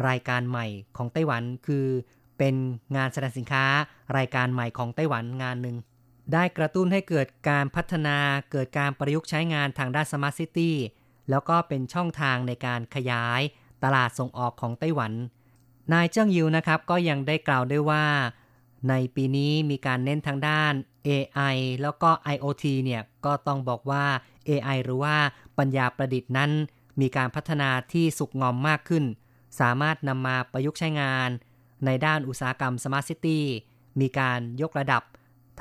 [0.08, 1.88] รายการใหม่ของไต้หวันคือ
[2.38, 2.56] เป็น
[2.96, 3.66] งานแสดงสินค้า
[4.18, 5.78] รายการใหม่ของไต้หวันงานหนึ่ง
[6.34, 8.18] ได้กระตุ้นให้เกิดการพัฒนา
[8.52, 10.72] เกิดการประยุกต์ใช้งานทางด้าน Smart City
[11.30, 13.42] แล้วก็เป็นช่องทางในการขยาย
[13.84, 15.14] ตลาดส่งออกของไต้หวัน
[15.94, 18.06] นายเจิ้งยิวนะครับก็ยังได้กล่าวด้วยว่า
[18.90, 20.74] ในปีนี้มีการเน้นทางด้าน
[21.08, 24.06] AI แล้วก็ IoT เนี่ยก็ต้องบอกว่า
[24.50, 25.16] AI หรือว่า
[25.58, 26.52] ปัญญาประดิษฐ์นั้น
[27.02, 29.04] มีการพัฒนาที่สุกงอมมากขึ้น
[29.60, 31.30] สามารถนำมาประยุกต์ใช้งาน
[31.86, 33.40] ในด้านอุตสาหกรรม Smart City
[34.02, 35.04] มีการยกระดับ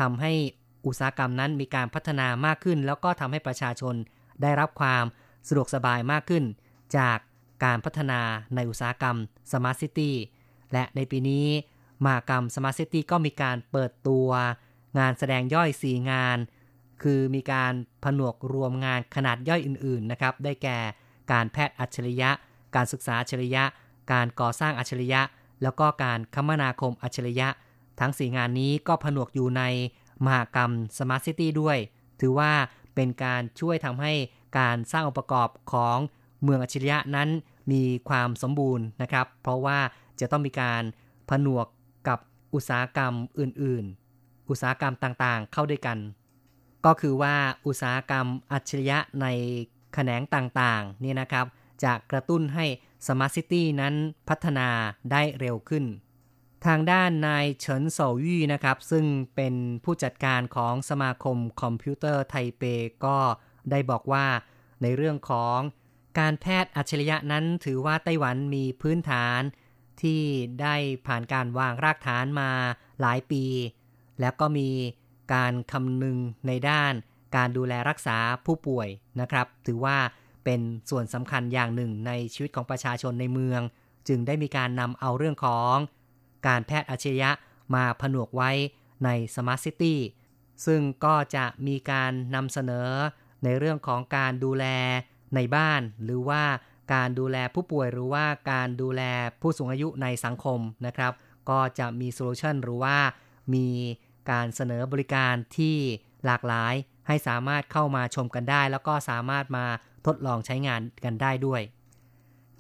[0.01, 0.33] ทำให้
[0.87, 3.95] อุตสาหกรรมนั้นมีการพัฒนามากขึ้น แล้วก็ทำให้ประชาชน
[4.43, 5.05] ได้รับความ
[5.49, 6.45] สะดวกสบายมากขึ้น
[6.97, 7.19] จาก
[7.65, 8.21] การพัฒนา
[8.55, 9.17] ในอุตสาหกรรม
[9.51, 10.11] Smart City
[10.73, 11.47] และในปีนี้
[12.07, 14.29] มากรรม Smart City ก็มีการเปิดตัว
[14.99, 16.39] งานแสดงย่อย 4 งาน
[17.03, 17.73] คือมีการ
[18.05, 20.79] ผนวกรวมงานขนาดย่อยอื่น ๆ นะครับ ได้แก่
[21.33, 22.31] การแพทย์อัจฉริยะ
[22.77, 23.65] การศึกษาอัจฉริยะ
[24.13, 25.21] การก่อสร้างอัจฉริยะ
[25.63, 27.49] แล้วก็การคมนาคมอัจฉริยะ
[28.01, 29.63] ทั้ง 4 งานนี้ก็ผนวกอยู่ใน
[30.25, 31.79] มหากรรม Smart City ด้วย
[32.21, 32.53] ถือว่า
[32.95, 34.13] เป็นการช่วยทำให้
[34.59, 35.97] การสร้างองค์ประกอบของ
[36.43, 37.29] เมืองอัจฉริยะนั้น
[37.73, 39.79] มีความสมบูรณ์นะครับ เพราะว่า
[40.21, 40.83] จะต้องมีการ
[41.31, 41.67] ผนวก
[42.09, 42.19] กับ
[42.55, 43.85] อุตสาหกรรมอื่น
[44.17, 45.99] ๆ อุตสาหกรรมต่างๆ เข้าด้วยกัน
[46.85, 47.35] ก็คือว่า
[47.67, 49.27] อุตสาหกรรมอัจฉริยะใน
[49.95, 51.47] แขนงต่างๆ นี่นะครับ
[51.85, 52.67] จะกระตุ้นให้
[53.07, 53.95] Smart City นั้น
[54.29, 54.69] พัฒนา
[55.11, 55.85] ได้เร็วขึ้น
[56.67, 62.63] ทางด้านนายเฉินโซยี่นะครับ ซึ่งเป็นผู้จัดการของสมาคมคอมพิวเตอร์ไทเป
[63.05, 63.19] ก็
[63.71, 64.27] ได้บอกว่า
[64.83, 65.59] ในเรื่องของ
[66.19, 69.41] การแพทย์อัจฉริยะนั้นถือว่าไต้หวันมีพื้นฐาน
[70.03, 70.21] ที่
[70.63, 70.75] ได้
[71.07, 72.51] ผ่านการวางรากฐานมา
[73.01, 73.45] หลายปี
[74.21, 74.71] แล้วก็มี
[75.35, 76.93] การคำนึงในด้าน
[77.37, 78.89] การดูแลรักษาผู้ป่วย
[79.21, 79.99] นะครับ ถือว่า
[80.45, 83.61] เป็นส่วนสำคัญอย่างหนึ่งในชีวิตของประชาชนในเมือง
[84.09, 85.75] จึงได้มีการนำเอาเรื่องของ
[86.47, 87.31] การแพทย์อัจฉริยะ
[87.75, 88.51] มาผนวกไว้
[89.05, 89.97] ใน Smart City
[90.67, 92.89] ซึ่งก็จะมีการนำเสนอ
[93.45, 94.65] ในเรื่องของการดูแล
[95.35, 96.43] ในบ้าน หรือว่า
[96.95, 99.03] การดูแลผู้ป่วยหรือว่าการดูแล
[99.41, 101.13] ผู้สูงอายุในสังคมนะครับ
[101.51, 102.99] ก็จะมีโซลูชันหรือว่า
[103.55, 103.69] มี
[104.31, 105.77] การเสนอบริการที่
[106.27, 106.75] หลากหลาย
[107.07, 109.67] ให้สามารถเข้ามาชมกันได้ แล้วก็สามารถมา
[110.07, 111.63] ทดลองใช้งานกันได้ด้วย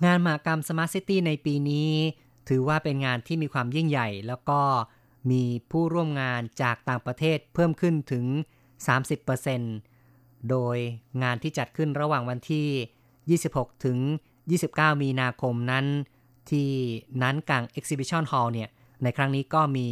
[0.05, 1.90] งานมหกรรม Smart City ในปีนี้
[2.48, 4.61] ถือว่าเป็นงานที่มีความยิ่งใหญ่ แล้วก็
[5.31, 8.24] มีผู้ร่วมงานจากต่างประเทศเพิ่มขึ้นถึง
[9.59, 10.76] 30%โดย
[11.22, 13.98] งานที่จัดขึ้นระหว่างวันที่ 26 ถึง
[14.50, 15.87] 29 มีนาคมนั้น
[16.50, 16.70] ที่
[17.22, 18.68] นั้นกัง Exhibition Hall เนี่ย
[19.03, 19.88] ในครั้งนี้ก็มี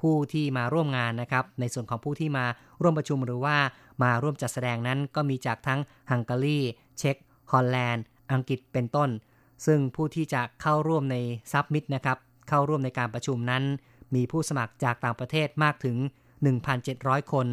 [0.00, 2.44] ผู้ที่มาร่วมงานนะครับ ในส่วนของผู้ที่มา
[2.82, 3.56] ร่วมประชุมหรือว่า
[4.02, 6.60] มาร่วมจัดแสดงนั้นก็มีจากทั้งฮังการี
[6.98, 7.16] เช็ก
[7.52, 9.10] ฮอลแลนด์ อังกฤษเป็นต้น
[9.66, 11.16] ซึ่งผู้ที่จะเข้าร่วมใน
[11.52, 13.62] ซับมิตนะครับ เข้าร่วมในการประชุมนั้น
[14.14, 15.96] มีผู้สมัครจากต่างประเทศมากถึง
[16.64, 17.46] 1,700 คน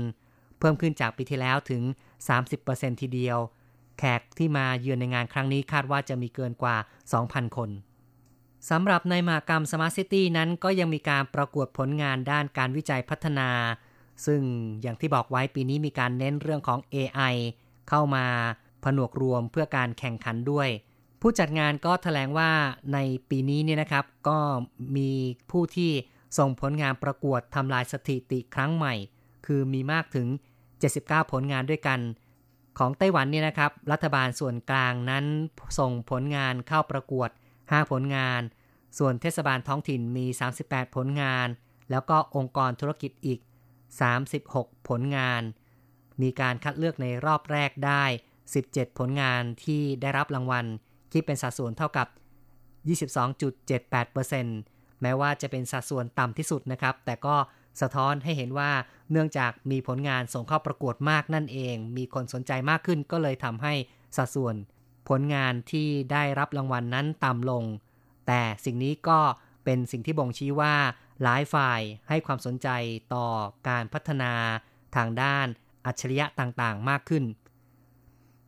[0.59, 1.81] เพิ่มขึ้นจากปีที่แล้วถึง
[2.41, 3.37] 30%ทีเดียว
[3.97, 6.75] แขกที่มาเยือนในงานครั้งนี้คาดว่าจะมีเกินกว่า
[7.15, 7.69] 2,000 คน
[8.69, 13.49] สำหรับในมากรรม Smart City นั้นก็ยังมีการประกวดผลงานด้านการวิจัยพัฒนา
[14.25, 14.41] ซึ่ง
[14.81, 17.35] อย่างที่บอกไว้ปีนี้มีการเน้นเรื่องของ AI
[17.89, 18.25] เข้ามา
[18.83, 20.69] ผนวกรวมเพื่อการแข่งขันด้วย
[21.21, 22.51] ผู้จัดงานก็ถแถลงว่า
[22.93, 22.97] ใน
[23.29, 24.39] ปีนี้เนี่ยนะครับ ก็
[24.97, 25.11] มี
[25.51, 25.91] ผู้ที่
[26.37, 28.93] ส่งผลงานประกวดทำลายสถิติครั้งใหม่
[29.45, 30.27] คือมีมากถึง
[30.79, 31.99] 79 ผลงานด้วยกัน
[32.77, 35.25] ของไต้หวันเนี่ยนะครับ รัฐบาลส่วนกลางนั้น
[35.79, 37.29] ส่งผลงานเข้าประกวด
[37.61, 38.41] 5 ผลงาน
[38.97, 40.25] ส่วนเทศบาลท้องถิ่นมี
[40.61, 41.47] 38 ผลงาน
[41.91, 43.39] แล้วก็องค์กรธุรกิจอีก
[44.13, 45.41] 36 ผลงาน
[46.21, 48.03] มีการคัดเลือกในรอบแรกได้
[48.69, 50.65] 17 ผลงานที่ได้รับรางวัล
[51.11, 52.07] คิดเป็นสัดส่วนเท่ากับ
[53.29, 57.35] 22.78%แม้ว่าจะเป็นสัดส่วนต่ำที่สุดนะครับ แต่ก็
[57.81, 58.71] สะท้อนให้เห็นว่า
[59.11, 63.73] เนื่องจากมีผลงานส่งเข้าประกวดมากนั่นเอง มีคนสนใจมากขึ้นก็เลยทำให้
[64.17, 64.55] สัดส่วน
[65.09, 67.63] ผลงานที่ได้รับรางวัลนนั้นต่ำลง
[68.27, 69.19] แต่สิ่งนี้ก็
[69.65, 70.75] เป็นสิ่งที่บ่งชี้ว่า
[71.23, 72.67] หลายฝ่ายให้ความสนใจ
[73.13, 73.27] ต่อ
[73.69, 74.33] การพัฒนา
[74.95, 75.47] ทางด้าน
[75.85, 77.23] อัจฉริยะต่างๆ มากขึ้น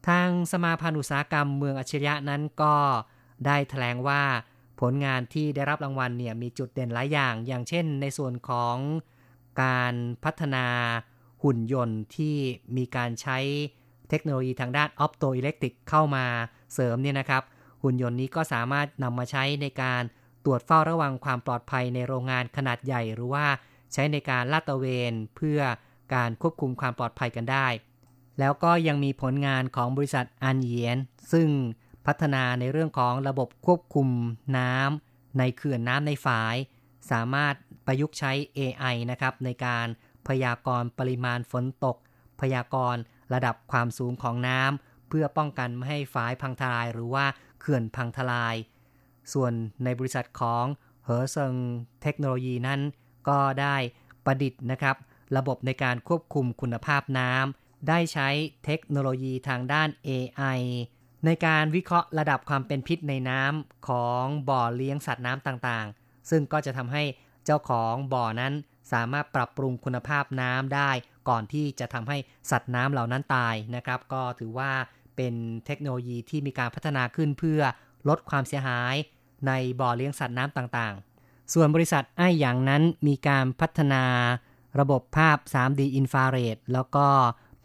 [0.07, 2.75] ทางสมาพันธ์อุตสาหกรรมเมืองอัจฉริยะนั้นก็
[3.45, 4.21] ได้แถลงว่า
[4.79, 8.75] ผลงานที่ได้รับรางวัลเนี่ยมีจุดเด่นหลายอย่าง อย่างเช่น ในส่วนของ
[9.63, 10.65] การพัฒนา
[11.43, 12.35] หุ่นยนต์ที่
[12.77, 13.37] มีการใช้
[14.09, 16.25] เทคโนโลยีทางด้านออปโตอิเล็กตริกเข้ามา
[16.73, 17.43] เสริมเนี่ยนะครับ
[17.83, 20.01] หุ่นยนต์นี้ก็สามารถนำมาใช้ในการ
[20.45, 23.45] ตรวจเฝ้าระวังความปลอดภัยในโรงงานขนาดใหญ่ หรือว่า
[23.93, 25.59] ใช้ในการลาดตระเวน เพื่อ
[26.13, 27.67] การควบคุมความปลอดภัยกันได้
[28.39, 30.97] แล้วก็ยังมีผลงานของบริษัทอันเยียน
[31.31, 31.49] ซึ่ง
[32.05, 34.07] พัฒนาในเรื่องของระบบควบคุม
[34.57, 36.55] น้ำในเขื่อนน้ำในฝาย
[37.11, 39.87] สามารถประยุกต์ใช้ AI นะครับในการ
[40.27, 41.97] พยากรณ์ปริมาณฝนตก
[42.41, 43.01] พยากรณ์
[43.33, 47.25] ระดับความสูงของน้ำเพื่อป้องกันไม่ให้ฝายพังทลาย หรือว่า
[47.59, 48.55] เขื่อนพังทลาย
[49.33, 50.65] ส่วนในบริษัทของ
[51.05, 51.55] เฮอร์เซิง
[52.01, 52.79] เทคโนโลยีนั้น
[53.29, 53.75] ก็ได้
[54.25, 54.95] ประดิษฐ์นะครับ
[55.37, 58.29] ระบบในการควบคุมคุณภาพน้ำ ได้ใช้
[58.65, 60.59] เทคโนโลยีทางด้าน AI
[61.25, 67.03] ในการวิเคราะห์ระดับความเป็นพิษในน้ำของบ่อเลี้ยงสัตว์น้ำต่างๆ ซึ่งก็จะทำให้
[67.45, 68.53] เจ้าของบ่อนั้น
[68.91, 70.91] สามารถปรับปรุงคุณภาพน้ำได้
[71.29, 72.17] ก่อนที่จะทำให้
[72.51, 74.71] สัตว์น้ำเหล่านั้นตายนะครับ ก็ถือว่า
[75.15, 75.33] เป็น
[75.65, 77.61] เทคโนโลยีที่มีการพัฒนาขึ้นเพื่อ
[78.09, 78.95] ลดความเสียหาย
[79.47, 84.03] ในบ่อเลี้ยงสัตว์น้ำต่างๆ ส่วนบริษัทไอ้หยางนั้นมีการพัฒนา
[84.79, 87.07] ระบบภาพ 3D อินฟราเรดแล้วก็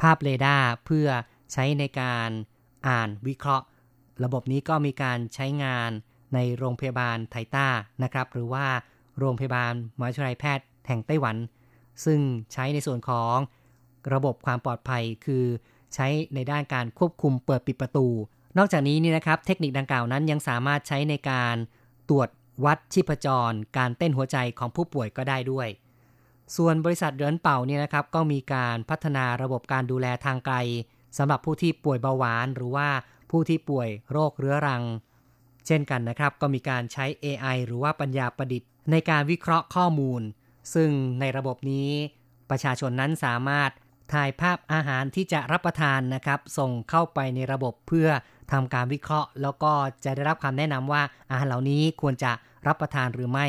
[0.01, 1.09] ภาพเรดาร์เพื่อ
[1.53, 2.31] ใช้ในการ
[2.89, 3.67] อ่านวิเคราะห์
[4.25, 5.91] ระบบนี้ก็มีการใช้งาน
[6.35, 7.69] ในโรงพยาบาลไทต้า
[8.03, 8.67] นะครับ หรือว่า
[9.19, 11.37] โรงพยาบาลมหาวิทยาลัยแพทย์แห่งไต้หวัน
[12.05, 12.21] ซึ่ง
[12.53, 13.37] ใช้ในส่วนของ
[14.15, 15.45] ระบบความปลอดภัยคือ
[15.95, 18.07] ใช้ในด้านการควบคุมเปิดปิดประตู
[18.59, 21.57] นอกจากนี้นี่นะครับ เทคนิคดังกล่าวนั้นยังสามารถใช้ในการ
[22.09, 22.29] ตรวจ
[22.65, 25.69] วัดชีพจร การเต้นหัวใจของผู้ป่วยก็ได้ด้วย
[26.57, 30.57] ส่วนบริษัทเดินเป่าเนี่ยนะครับก็มีการพัฒนาระบบการดูแลทางไกล
[31.19, 32.89] สำหรับผู้ที่ป่วยเบาหวาน หรือว่า
[33.31, 34.83] ผู้ที่ป่วยโรคเรื้อรัง
[35.67, 40.23] เช่นกันนะครับ ก็มีการใช้ AI หรือว่าปัญญาประดิษฐ์ ในการวิเคราะห์ข้อมูล
[40.75, 41.91] ซึ่งในระบบนี้
[42.51, 43.71] ประชาชนนั้นสามารถ
[44.13, 48.09] ถ่ายภาพอาหารที่จะรับประทานนะครับ ส่งเข้าไปในระบบเพื่อ
[48.53, 49.73] ทำการวิเคราะห์ แล้วก็
[50.05, 52.33] จะได้รับคำแนะนำว่าอาหารเหล่านี้ควรจะ
[52.67, 53.47] รับประทานหรือไม่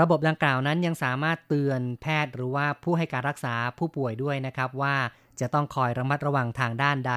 [0.00, 4.96] ระบบดังกล่าวนั้นยังสามารถเตือนแพทย์หรือว่าผู้ให้การรักษาผู้ป่วยด้วยนะครับว่า
[5.40, 7.14] จะต้องคอยระมัดระวังทางด้านใด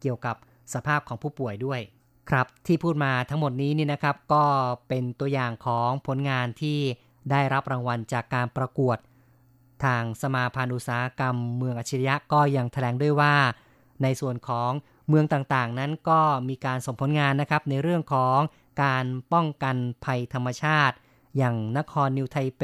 [0.00, 0.36] เกี่ยวกับ
[0.74, 1.80] สภาพของผู้ป่วยด้วย
[2.30, 4.44] ครับที่พูดมาทั้งหมดนี้นี่นะครับ ก็
[4.88, 6.78] เป็นตัวอย่างของผลงานที่
[7.30, 8.98] ได้รับรางวัลจากการประกวด
[9.84, 13.34] ทางสมาพันธ์อุตสาหกรรม เมืองอัจฉริยะก็ยังแถลงด้วยว่า
[14.02, 14.70] ในส่วนของ
[15.08, 18.38] เมืองต่างๆ นั้นก็มีการส่งผลงานนะครับในเรื่องของ
[18.82, 20.96] การป้องกันภัยธรรมชาติ
[21.36, 22.62] อย่างนครนิวไทเป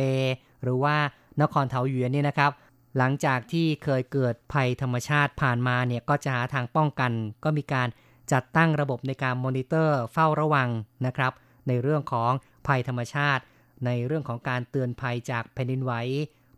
[0.63, 0.97] หรือว่า
[1.43, 2.53] นครเทาหยวนเนี่ยนะครับ
[2.97, 7.13] หลังจากที่เคยเกิดภัยธรรมชาติผ่านมาเนี่ยก็จะหาทางป้องกัน
[7.45, 7.89] ก็มีการ
[8.33, 10.69] จัดตั้งระบบในการมอนิเตอร์เฝ้าระวัง
[11.07, 11.33] นะครับ
[11.69, 12.33] ในเรื่องของ
[12.67, 13.43] ภัยธรรมชาติ
[13.87, 15.93] ในเรื่องของการเตือนภัยจากแผ่นดินไหว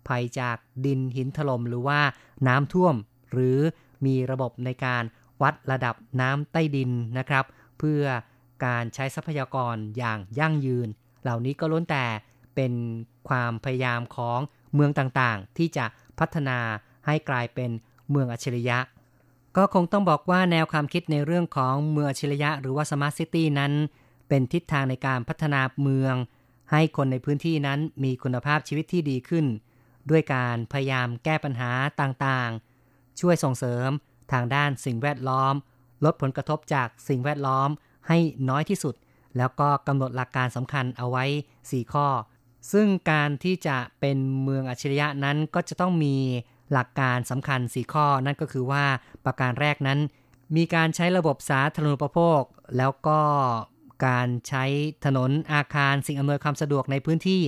[0.08, 2.00] ภัยจากดินหินถล่มหรือว่า
[2.48, 2.94] น้ำท่วม
[3.32, 3.58] หรือ
[4.06, 5.02] มีระบบในการ
[5.42, 7.44] วัดระดับน้ำใต้ดินนะครับ
[7.78, 8.02] เพื่อ
[8.64, 10.88] การใช้ทรัพยากรอย่างยั่งยืน
[11.28, 12.04] เหล่านี้ก็ล้วนแต่
[12.54, 12.72] เป็น
[13.28, 14.38] ความพยายามของ
[14.74, 15.86] เมืองต่างๆ ที่จะ
[16.18, 16.58] พัฒนา
[17.06, 17.70] ให้กลายเป็น
[18.10, 18.78] เมืองอัจฉริยะ
[19.56, 23.72] ก็คงต้องบอกว่าแนวความคิดในเรื่องของเมืองอัจฉริยะ หรือว่า smart city นั้น
[24.28, 26.14] เป็นทิศทางในการพัฒนาเมือง
[26.72, 29.46] ให้คนในพื้นที่นั้นมีคุณภาพชีวิตที่ดีขึ้น
[30.10, 33.88] ด้วยการพยายามแก้ปัญหาต่างๆ ช่วยส่งเสริม
[34.32, 35.54] ทางด้านสิ่งแวดล้อม
[36.04, 37.68] ลดผลกระทบจากสิ่งแวดล้อม
[38.08, 38.94] ให้น้อยที่สุด
[39.38, 41.24] แล้วก็กำหนดหลักการสำคัญเอาไว้
[41.62, 42.08] 4 ข้อ
[42.72, 46.16] ซึ่งการที่จะเป็นเมืองอัจฉริยะนั้นก็จะต้องมี
[46.72, 48.84] หลักการสำคัญ 4 ข้อ นั่นก็คือว่า
[49.24, 49.98] ประการแรกนั้น
[50.56, 52.42] มีการใช้ระบบสาธารณูปโภค
[52.76, 53.20] แล้วก็
[54.06, 54.64] การใช้
[55.04, 57.42] ถนนอาคารสิ่งอำนวยความสะดวกในพื้นที่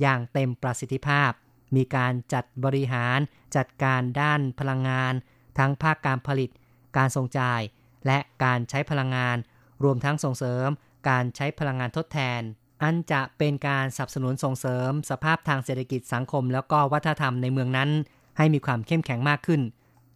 [0.00, 1.30] อย่างเต็มประสิทธิภาพ
[1.76, 3.18] มีการจัดบริหาร
[3.56, 5.12] จัดการด้านพลังงาน
[5.58, 6.50] ทั้งภาคการผลิต
[6.96, 7.60] การส่งจ่าย
[8.06, 9.36] และการใช้พลังงาน
[9.84, 10.68] รวมทั้งส่งเสริม
[11.08, 12.40] การใช้พลังงานทดแทน
[12.82, 17.90] อันจะเป็นการสนับสนุนส่งเสริม สภาพทางเศรษฐกิจสังคม แล้วก็วัฒนธรรมในเมืองนั้น
[18.36, 19.60] ให้มีความเข้มแข็งมากขึ้น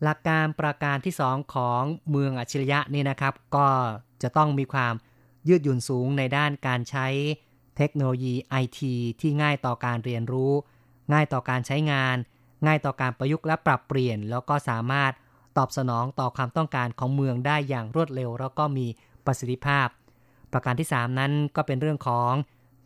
[0.03, 3.69] หลักการประการที่ 2 ของเมืองอัจฉริยะนี่นะครับ ก็
[4.23, 4.95] จะต้องมีความ
[5.49, 7.07] ยืดหยุ่นสูงในด้านการใช้
[7.77, 10.53] เทคโนโลยีไอทีที่ง่ายต่อการเรียนรู้
[11.13, 12.17] ง่ายต่อการใช้งาน
[12.67, 15.13] ง่ายต่อการประยุกต์และปรับเปลี่ยน แล้วก็สามารถ
[15.59, 18.87] ตอบสนองต่อความต้องการของเมืองได้อย่างรวดเร็ว แล้วก็มี
[19.27, 19.87] ประสิทธิภาพ
[20.53, 22.33] ประการที่ 3 นั้นก็เป็นเรื่องของ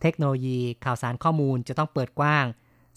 [0.03, 2.45] เทคโนโลยีข่าวสารข้อมูลจะต้องเปิดกว้าง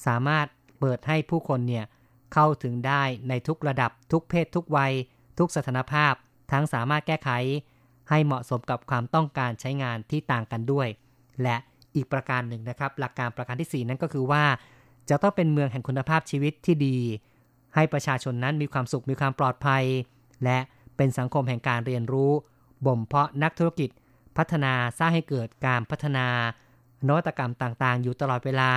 [0.06, 0.45] สามารถ
[0.80, 1.86] เปิดให้ผู้คนเนี่ย
[2.34, 4.93] เข้าถึงได้ในทุกระดับทุกเพศทุกวัย
[5.39, 6.13] ทุกสถานภาพ
[6.51, 7.30] ทั้งสามารถแก้ไข
[8.10, 10.88] ให้เหมาะสมกับความต้องการใช้งานที่ต่างกันด้วย
[11.43, 11.56] และ
[11.95, 14.43] อีกประการหนึ่งนะครับ หลักการประการที่ 4 นั้นก็คือว่า
[15.10, 16.97] จะต้องเป็นเมืองแห่งคุณภาพชีวิตที่ดี
[17.75, 19.84] ให้ประชาชนนั้นมีความสุขมีความปลอดภัย
[20.43, 20.58] และ
[20.97, 22.32] เป็นสังคมแห่งการเรียนรู้
[22.86, 23.89] บ่มเพาะนักธุรกิจ
[24.37, 26.27] พัฒนาสร้างให้เกิดการพัฒนา
[27.07, 28.71] นวัตกรรมต่างๆ อยู่ตลอดเวลา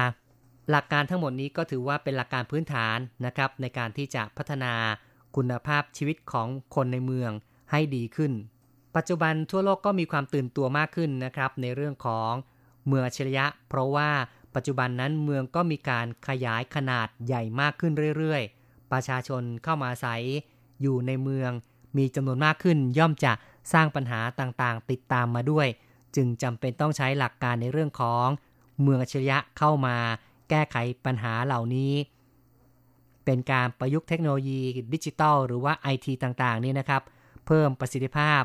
[0.70, 4.72] หลักการทั้งหมดนี้ก็ถือว่าเป็นหลักการพื้นฐานนะครับในการที่จะพัฒนา
[5.36, 7.30] คุณภาพชีวิตของคนในเมือง
[7.70, 8.32] ให้ดีขึ้น
[8.96, 12.32] ปัจจุบันทั่วโลกก็มีความตื่นตัวมากขึ้นนะครับในเรื่องของ
[12.86, 14.10] เมืองอัจฉริยะ เพราะว่า
[14.54, 20.22] ปัจจุบันนั้นเมืองก็มีการขยายขนาดใหญ่มากขึ้นเรื่อยๆ ประชาชนเข้ามาอาศัย
[20.82, 21.50] อยู่ในเมือง
[21.98, 23.32] มีจำนวนมากขึ้นย่อมจะ
[23.72, 25.66] สร้างปัญหาต่างๆ ติดตามมาด้วย
[26.16, 28.26] จึงจำเป็นต้องใช้หลักการในเรื่องของ
[28.82, 29.96] เมืองอัจฉริยะเข้ามา
[30.50, 31.92] แก้ไขปัญหาเหล่านี้
[33.24, 34.60] เป็นการประยุกต์เทคโนโลยี
[34.94, 37.02] ดิจิทัลหรือว่าไอทีต่างๆ นี่นะครับ
[37.46, 38.42] เพิ่มประสิทธิภาพ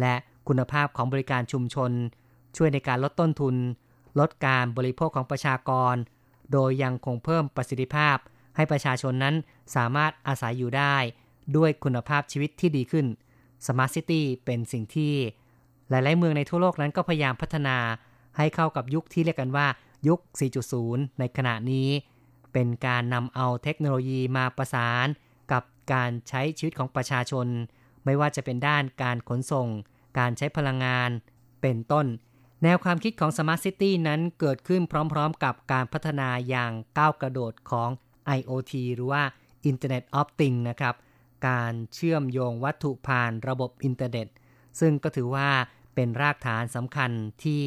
[0.00, 0.14] และ
[0.48, 1.90] คุณภาพของบริการชุมชน
[2.56, 3.56] ช่วยในการลดต้นทุน
[4.20, 5.94] ลดการบริโภคของประชากร
[6.52, 8.16] โดยยังคงเพิ่มประสิทธิภาพ
[8.56, 9.34] ให้ประชาชนนั้น
[9.76, 10.96] สามารถอาศัยอยู่ได้
[11.56, 13.06] ด้วยคุณภาพชีวิตที่ดีขึ้น
[13.66, 15.14] Smart City เป็นสิ่งที่
[15.90, 17.76] หลาย ๆ เมืองในทั่วโลกนั้นก็พยายามพัฒนา
[18.36, 19.66] ให้เข้ากับยุคที่เรียกกันว่า
[20.08, 20.20] ยุค
[20.68, 21.88] 4.0 ในขณะนี้
[22.52, 25.06] เป็นการนำเอาเทคโนโลยีมาประสาน
[25.52, 27.46] กับการใช้ชีวิตของประชาชน
[28.04, 29.68] ไม่ว่าจะเป็นด้านการขนส่ง
[30.18, 31.10] การใช้พลังงาน
[31.62, 32.06] เป็นต้น
[32.62, 37.90] แนวความคิดของ Smart City นั้นเกิดขึ้นพร้อม ๆ กับการพัฒนาอย่างก้าวกระโดดของ
[38.38, 39.22] IoT หรือว่า
[39.70, 40.94] Internet of Things นะครับ
[41.48, 44.28] การเชื่อมโยงวัตถุผ่านระบบอินเทอร์เน็ต
[44.80, 45.50] ซึ่งก็ถือว่า
[45.94, 47.10] เป็นรากฐานสำคัญ
[47.44, 47.64] ที่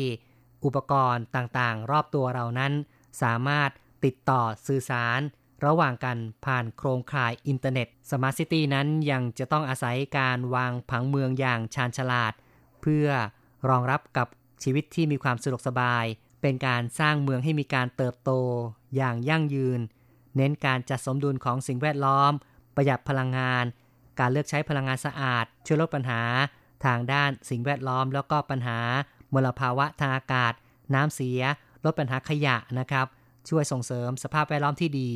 [0.66, 2.74] อุปกรณ์ต่างๆ รอบตัวเรานั้น
[3.22, 3.70] สามารถ
[4.06, 5.20] ติดต่อสื่อสาร
[5.66, 12.34] ระหว่างกันผ่านโครงข่ายอินเทอร์เน็ต smart city นั้นยังจะต้องอาศัยการวางผังเมืองอย่างชาญฉลาด
[12.82, 13.08] เพื่อ
[13.70, 14.28] รองรับกับ
[14.64, 16.06] ชีวิตที่มีความสะดวกสบาย
[16.42, 18.32] เป็นการสร้างเมืองให้มีการเติบโต
[18.96, 19.80] อย่างยั่งยืน
[20.36, 22.34] เน้นการจัดสมดุลของสิ่งแวดล้อม
[22.80, 23.66] ประหยัดพลังงาน
[24.20, 26.22] การเลือกใช้พลังงานสะอาด ช่วยลดปัญหา
[26.86, 28.80] ทางด้านสิ่งแวดล้อม แล้วก็ปัญหา
[29.34, 30.54] มลภาวะทางอากาศ
[30.94, 31.42] น้ำเสีย
[31.86, 33.08] ลดปัญหาขยะนะครับ
[33.50, 35.12] ช่วยส่งเสริมสภาพแวดล้อมที่ดี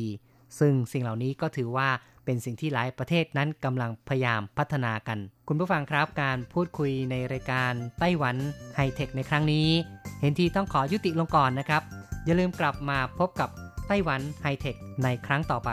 [0.58, 1.88] ซึ่งสิ่งเหล่านี้ก็ถือว่า
[2.24, 8.36] เป็นสิ่งที่หลายประเทศนั้นกำลังพยายามพัฒนากัน คุณผู้ฟังครับการพูดคุยในรายการไต้หวัน
[8.76, 9.68] ไฮเทคในครั้งนี้
[10.20, 11.82] เห็นทีต้องขอยุติลงก่อนนะครับ
[12.24, 13.50] อย่าลืมกลับมาพบกับ
[13.88, 15.72] ไต้หวันไฮเทคในครั้งต่อไป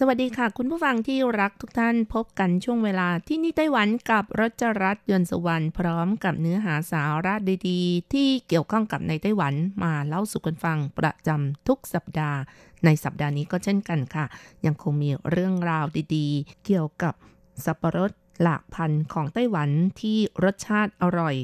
[0.00, 7.34] สวัสดีค่ะ คุณผู้ฟังที่รักทุกท่านพบกันช่วงเวลาที่นี่ไต้หวันกับรัชรัตน์ยนสวรรณพร้อมกับเนื้อหาสาระ
[7.68, 9.54] ดีๆ ที่เกี่ยวข้องกับในไต้หวัน
[9.84, 12.38] มาเล่าสู่กันฟังประจำทุกสัปดาห์
[12.84, 14.26] ในสัปดาห์นี้ก็เช่นกันค่ะ
[14.66, 17.14] ยังคงมีเรื่องราวดีๆ เกี่ยวกับ
[17.64, 18.10] สับปะรด
[18.42, 21.36] หลากพันธุ์ของไต้หวันที่รสชาติอร่อย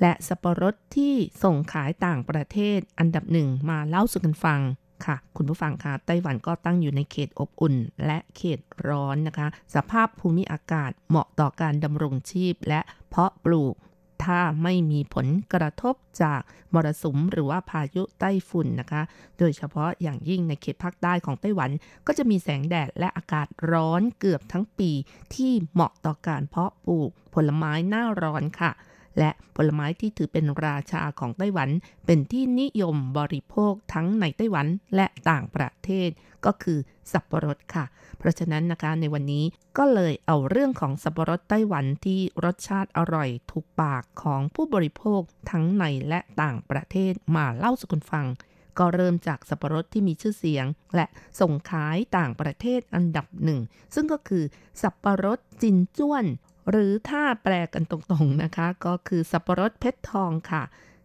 [0.00, 4.60] และสับปะรดที่ส่งขายต่างประเทศอันดับหนึ่งมาเล่าสู่กันฟัง
[5.06, 7.74] ค่ะ คุณผู้ฟังคะไต้หวันก็ตั้งอยู่ในเขตอบอุ่น
[8.06, 13.74] และเขตร้อนนะคะ สภาพภูมิอากาศเหมาะต่อการดำรงชีพและเพาะปลูก
[14.24, 16.40] ถ้าไม่มีผลกระทบจาก
[16.74, 19.02] มรสุมหรือว่าพายุไต้ฝุ่นนะคะ
[19.38, 21.70] โดยเฉพาะอย่างยิ่งในเขตภาคใต้ของไต้หวัน
[22.06, 24.90] ก็จะมีแสงแดดและอากาศร้อนเกือบทั้งปี
[25.34, 28.70] ที่เหมาะต่อการเพาะปลูกผลไม้หน้าร้อนค่ะ
[29.18, 31.70] และผลไม้ที่ถือเป็นราชาของไต้หวัน
[32.06, 36.10] เป็นที่นิยมบริโภคทั้งในไต้หวันและต่างประเทศ
[36.44, 36.78] ก็คือ
[37.12, 37.84] สับปะรดค่ะ
[38.18, 39.44] เพราะฉะนั้นนะคะในวันนี้
[39.78, 48.26] ก็เลยเอาเรื่องของสับปะรดไต้หวันที่รสชาติอร่อยถูกปากของผู้บริโภคทั้งในและต่างประเทศมาเล่าสู่กันฟัง
[48.78, 51.06] ก็เริ่มจากสับปะรดที่มีชื่อเสียง และ
[51.40, 53.60] ส่งขายต่างประเทศอันดับหนึ่ง
[53.94, 54.44] ซึ่งก็คือ
[54.82, 56.24] สับปะรดจินจ้วน
[56.70, 60.62] หรือถ้าแปลกันตรงๆนะคะ ก็คือสับปะรดเพชรทองค่ะ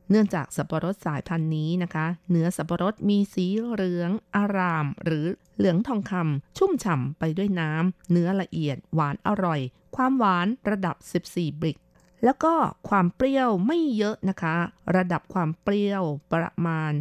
[0.10, 5.26] เนื่องจากสับปะรดสายพันธุ์นี้นะคะ เนื้อสับปะรดมีสีเหลือง อาราม หรือ
[5.58, 9.60] เหลืองทองคำชุ่มฉ่ำไปด้วยน้ำเนื้อละเอียดหวานอร่อย
[9.96, 10.96] ความหวานระดับ
[11.28, 11.78] 14 บริก
[12.24, 12.54] แล้วก็
[12.90, 14.56] ความเปรี้ยวไม่เยอะนะคะ
[14.96, 16.92] ระดับความเปรี้ยวประมาณ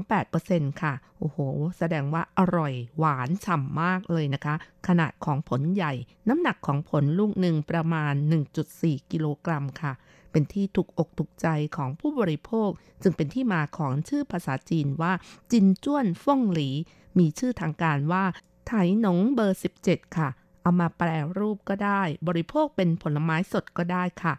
[0.00, 1.38] 0.28%ค่ะ โอ้โห
[1.78, 4.54] แสดงว่าอร่อยหวานฉ่ำมากเลยนะคะ
[4.88, 5.92] ขนาดของผลใหญ่
[6.28, 8.14] น้ำหนักของผลลูกหนึ่งประมาณ
[8.62, 9.92] 1.4 กิโลกรัมค่ะ
[10.30, 12.70] เป็นที่ถูกอกถูกใจของผู้บริโภค
[13.02, 15.12] จึงเป็นที่มาของชื่อภาษาจีนว่า
[15.52, 16.70] จินจ้วนฟ่องหลี
[17.18, 18.24] มีชื่อทางการว่า
[18.66, 20.28] ไถหนงเบอร์ 17 ค่ะ
[20.62, 24.34] เอามาแปลรูปก็ได้ บริโภคเป็นผลไม้สดก็ได้ค่ะ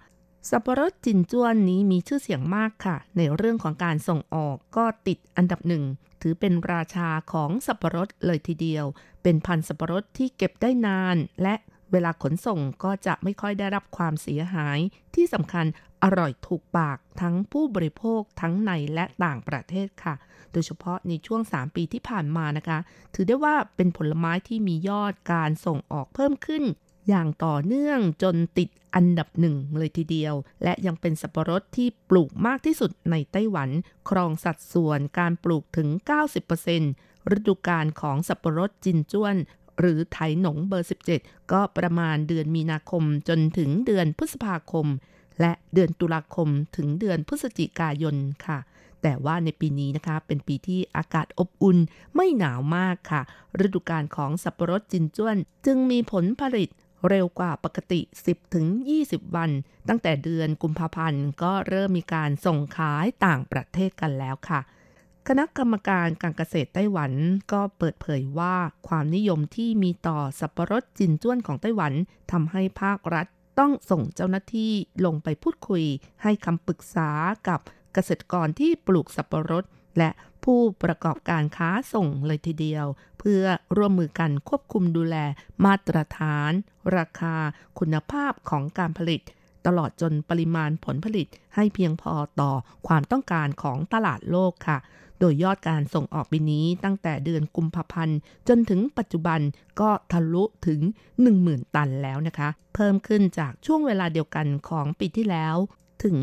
[0.49, 5.83] สับปะรดจินจ้วนนี้มีชื่อเสียงมากค่ะ ในเรื่องของการส่งออกก็ติดอันดับหนึ่ง
[6.21, 8.85] ถือเป็นราชาของสับปะรดเลยทีเดียว
[9.23, 11.55] เป็นพันธุ์สับปะรดที่เก็บได้นาน และ
[11.91, 14.79] เวลาขนส่งก็จะไม่ค่อยได้รับความเสียหาย
[15.15, 15.65] ที่สำคัญ
[16.03, 20.15] อร่อยถูกปากทั้งผู้บริโภคทั้งในและต่างประเทศค่ะ
[20.51, 22.79] โดยเฉพาะในช่วง 3 ปีที่ผ่านมานะคะ
[23.13, 26.63] ถือได้ว่าเป็นผลไม้ที่มียอดการส่งออกเพิ่มขึ้น
[27.09, 33.69] อย่างต่อเนื่องจนติดอันดับหนึ่งเลยทีเดียว และยังเป็นสับปะรดที่ปลูกมากที่สุดในไต้หวัน
[34.09, 35.89] ครองสัดส่วนการปลูกถึง
[36.61, 39.35] 90%ฤดูกาลของสับปะรดจินจ้วน
[39.79, 44.87] หรือไถหนงเบอร์ 17 ก็ประมาณเดือนมีนาคมจนถึงเดือนพฤษภาคม
[45.41, 48.15] และเดือนตุลาคมถึงเดือนพฤศจิกายน
[48.45, 48.59] ค่ะ
[49.01, 51.77] แต่ว่าในปีนี้นะคะเป็นปีที่อากาศอบอุ่น
[52.15, 53.21] ไม่หนาวมากค่ะ
[53.65, 56.69] ฤดูกาลของสับปะรดจินจ้วน จึงมีผลผลิต
[57.09, 57.99] เร็วกว่าปกติ
[58.67, 59.51] 10-20 วัน
[59.87, 64.59] ตั้งแต่เดือนกุมภาพันธ์ก็เริ่มมีการส่งขายต่างประเทศกันแล้วค่ะ
[65.27, 67.11] คณะกรรมการการเกษตรไต้หวัน
[67.51, 68.55] ก็เปิดเผยว่า
[68.87, 71.93] ความนิยมที่มีต่อสับปะรดจินจ้วนของไต้หวัน
[72.31, 73.27] ทำให้ภาครัฐ
[73.59, 74.71] ต้องส่งเจ้าหน้าที่
[75.05, 75.83] ลงไปพูดคุย
[76.23, 77.09] ให้คำปรึกษา
[77.47, 77.59] กับ
[77.93, 79.63] เกษตรกรที่ปลูกสับปะรด
[79.97, 80.09] และ
[80.43, 82.85] ผู้ประกอบการค้าส่งเลยทีเดียว
[83.19, 83.43] เพื่อ
[83.77, 85.15] ร่วมมือกันควบคุมดูแล
[85.65, 86.51] มาตรฐาน
[86.97, 87.35] ราคา
[87.79, 89.21] คุณภาพของการผลิต
[89.65, 92.51] ตลอดจนปริมาณผลผลิตให้เพียงพอต่อ
[92.87, 94.77] ความต้องการของตลาดโลกค่ะ
[95.25, 98.17] โดยยอดการส่งออกปีนี้ตั้งแต่เดือนกุมภาพันธ์
[98.47, 99.39] จนถึงปัจจุบัน
[99.81, 100.79] ก็ทะลุถึง
[101.27, 105.55] 10,000 ตันแล้วนะคะ เพิ่มขึ้นจากช่วงเวลาเดียวกันของปีที่แล้ว
[106.03, 106.17] ถึง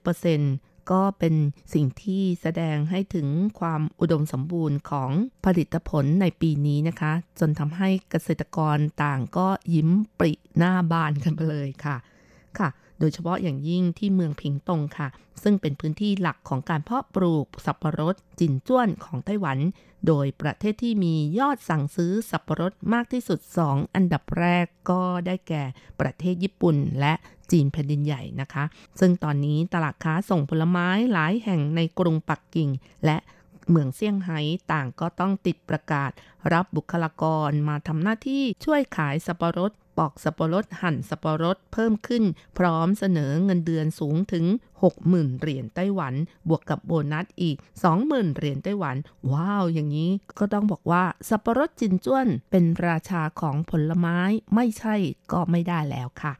[0.00, 1.34] 230%ก็เป็น
[1.74, 3.28] สิ่งที่แสดงให้ถึง
[3.60, 5.10] ความอุดมสมบูรณ์ของ
[5.44, 11.96] ผลิตผลในปีนี้นะคะ จนทำให้เกษตรกรต่างก็ยิ้มปริหน้าบานกันไปเลยค่ะ
[12.58, 12.68] ค่ะ
[12.98, 15.08] โดยเฉพาะอย่างยิ่งที่เมืองผิงตงค่ะ
[15.42, 19.58] ซึ่งเป็นพื้นที่หลักของการเพาะปลูกสับปะรดจินจ้วนของไต้หวัน
[20.06, 25.64] โดยประเทศที่มียอดสั่งซื้อสับปะรดมากที่สุด 2 อันดับแรกก็ได้แก่
[26.00, 27.14] ประเทศญี่ปุ่นและ
[27.50, 28.64] จีนแผ่นดินใหญ่นะคะ
[29.00, 32.68] ซึ่งตอนนี้ตลาดค้าส่งผลไม้หลายแห่งในกรุงปักกิ่ง
[33.06, 33.18] และ
[33.70, 34.40] เมืองเซี่ยงไฮ้
[34.72, 36.10] ต่างก็ต้องติดประกาศ
[36.52, 42.24] รับบุคลากรมาทำหน้าที่ช่วยขายสับปะรด ปอกสับปะรดหั่นสับปะรดเพิ่มขึ้น
[42.58, 44.44] พร้อมเสนอเงินเดือนสูงถึง
[44.92, 46.14] 60,000 เหรียญไต้หวัน
[46.48, 47.56] บวกกับโบนัสอีก
[47.96, 48.96] 20,000 เหรียญไต้หวัน
[49.32, 54.18] ว้าว อย่างนี้ก็ต้องบอกว่าสับปะรดจินจ้วนเป็นราชาของผลไม้
[54.54, 54.94] ไม่ใช่
[55.32, 56.34] ก็ไม่ได้แล้วค่ะ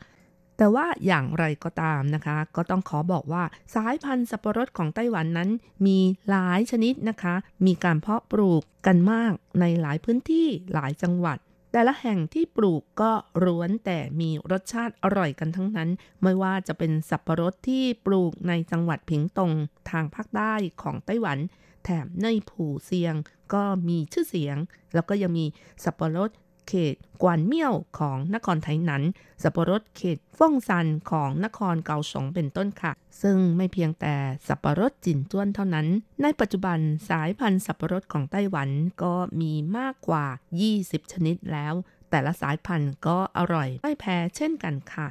[0.59, 3.45] แต่ว่าอย่างไรก็ตามนะคะ ก็ต้องขอบอกว่า
[3.75, 5.51] สายพันธุ์สับปะรดของไต้หวันนั้น
[5.87, 5.99] มี
[6.31, 7.35] หลายชนิดนะคะ
[7.67, 11.39] มีการเพาะปลูกกันมากในหลายพื้นที่หลายจังหวัด
[11.77, 13.13] แต่ละแห่งที่ปลูกก็
[13.45, 15.91] ร้วนแต่มีรสชาติอร่อยกันทั้งนั้น
[16.23, 19.53] ไม่ว่าจะเป็นสับปะรดที่ปลูกในจังหวัดผิงตง
[19.91, 21.39] ทางภาคใต้ของไต้หวัน
[21.85, 23.15] แถมในผู่เซียง
[23.55, 24.57] ก็มีชื่อเสียง
[24.95, 25.47] แล้วก็ยังมี
[25.85, 26.31] สับปะรด
[26.69, 29.03] เขตกวนเมี่ยวของนครไทหนัน
[29.43, 32.93] สับปะรดเขตฟ่องซันของนครเกาสงเป็นต้นค่ะ
[33.23, 34.15] ซึ่งไม่เพียงแต่
[34.47, 35.87] สับปะรดจินจ้วนเท่านั้น
[36.23, 38.69] ในปัจจุบันสายพันธุ์สับปะรดของไต้หวัน
[39.03, 40.27] ก็มีมากกว่า
[40.71, 41.75] 20 ชนิดแล้ว
[42.11, 45.09] แต่ละสายพันธุ์ก็อร่อยไม่แพ้เช่นกันค่ะ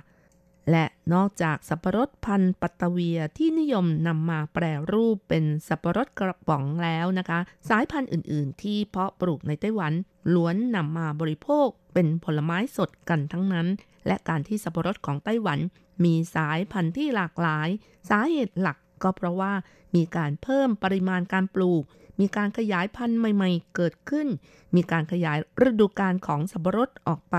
[0.72, 7.40] และนอกจากสับปะรดพันธุ์ปัตตเวียที่นิยมนำมาแปรรูปเป็นสับปะรดกระป๋องแล้วนะคะ
[7.70, 9.94] สายพันธุ์อื่น ๆ ที่เพาะปลูกในไต้หวัน
[10.34, 13.68] ล้วนนำมาบริโภคเป็นผลไม้สดกันทั้งนั้น
[14.08, 15.60] และการที่สับปะรดของไต้หวัน
[16.04, 17.70] มีสายพันธุ์ที่หลากหลาย
[18.10, 19.54] สาเหตุหลักก็เพราะว่า
[19.96, 21.84] มีการเพิ่มปริมาณการปลูก
[22.20, 24.28] มีการขยายพันธุ์ใหม่ ๆ เกิดขึ้น
[24.76, 25.38] มีการขยาย
[25.68, 27.36] ฤดูกาลของสับปะรดออกไป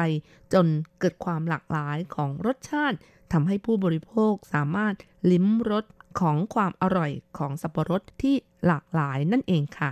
[0.53, 0.67] จน
[1.01, 2.97] เกิดความหลากหลายของรสชาติ
[3.33, 4.95] ทำให้ผู้บริโภคสามารถ
[5.31, 5.85] ลิ้มรส
[6.21, 8.35] ของความอร่อยของสับปะรดที่
[8.67, 9.91] หลากหลายนั่นเองค่ะ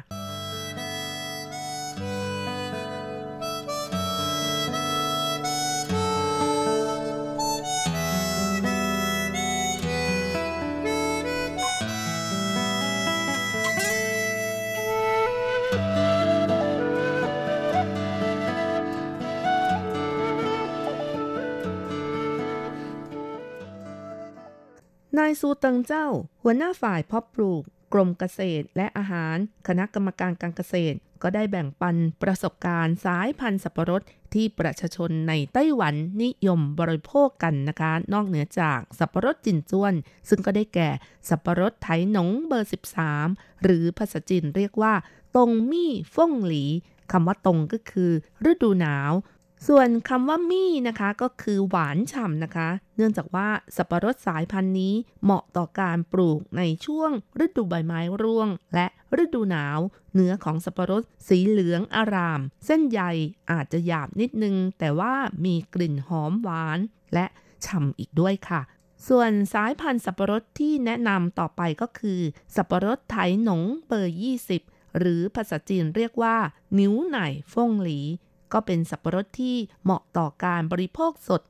[25.19, 26.07] นายซูเติงเจ้า
[26.43, 27.63] หัวหน้าฝ่ายเพาะปลูก
[27.93, 29.37] กรมเกษตรและอาหาร
[29.69, 34.03] คณะกรรมการการเกษตร ก็ได้แบ่งปันประสบการณ์สายพันธุ์สับปะรด
[34.35, 39.95] ที่ประชาชนในไต้หวันนิยมบริโภคกันนะคะ นอกเหนือจากสับปะรดจินจ้วน
[40.29, 40.91] ซึ่งก็ได้แก่
[41.29, 42.71] สับปะรดไถหนงเบอร์
[43.17, 44.95] 13 หรือภาษาจีนเรียกว่า
[45.37, 46.65] ตงมี่ฟ่งหลี
[47.13, 48.11] คำว่าตงก็คือ
[48.51, 49.13] ฤดูหนาว
[49.69, 54.95] ส่วนคำว่ามี่นะคะก็คือหวานฉ่ำนะคะ เนื่องจากว่าสับปะรดสายพันธุ์นี้
[55.25, 57.11] เหมาะต่อการปลูกในช่วง
[57.45, 58.87] ฤดูใบไม้ร่วง และ
[59.23, 59.79] ฤดูหนาว
[60.15, 63.01] เนื้อของสับปะรดสีเหลืองอาราม เส้นใย
[63.51, 66.79] อาจจะหยาบนิดนึง แต่ว่ามีกลิ่นหอมหวาน
[67.15, 67.27] และ
[67.65, 68.63] ฉ่ำอีกด้วยค่ะ
[69.09, 72.21] ส่วนสายพันธุ์สับปะรดที่แนะนำต่อไปก็คือ
[72.57, 74.17] สับปะรดไถหนงเบอร์
[74.57, 76.37] 20 หรือภาษาจีนเรียกว่า
[76.79, 77.19] นิ้วไหน
[77.53, 78.01] ฟงหลี
[78.55, 81.43] ก็เป็นสับปะรดที่เหมาะต่อการบริโภคสด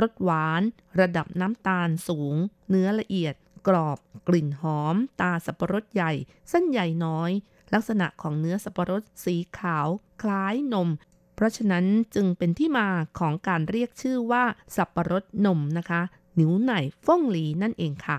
[0.00, 0.62] รสหวาน
[1.00, 2.34] ระดับน้ำตาลสูง
[2.68, 3.34] เนื้อละเอียด
[3.68, 3.98] กรอบ
[4.28, 6.12] กลิ่นหอม ตาสับปะรดใหญ่
[6.50, 7.30] เส้นใหญ่น้อย
[7.74, 9.86] ลักษณะของเนื้อสับปะรดสีขาว
[10.22, 10.88] คล้ายนม
[11.34, 11.84] เพราะฉะนั้น
[12.14, 12.88] จึงเป็นที่มา
[13.18, 14.44] ของการเรียกชื่อว่า
[14.76, 16.00] สับปะรดนมนะคะ
[16.38, 16.72] นิ้วไหน
[17.06, 18.18] ฟ่งหลีนั่นเองค่ะ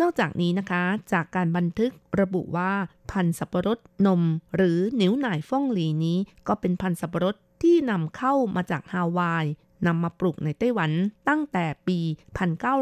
[0.00, 2.72] นอกจากนี้นะคะ จากการบันทึกระบุว่า
[3.10, 4.22] พันธุ์สับปะรดนม
[4.56, 6.18] หรือนิ้วหน่ายฟ่องหลีนี้
[6.48, 9.46] ก็เป็นพันธุ์สับปะรด ที่นำเข้ามาจากฮาวาย
[9.86, 10.90] นำมาปลูกในไต้หวัน
[11.28, 11.98] ตั้งแต่ปี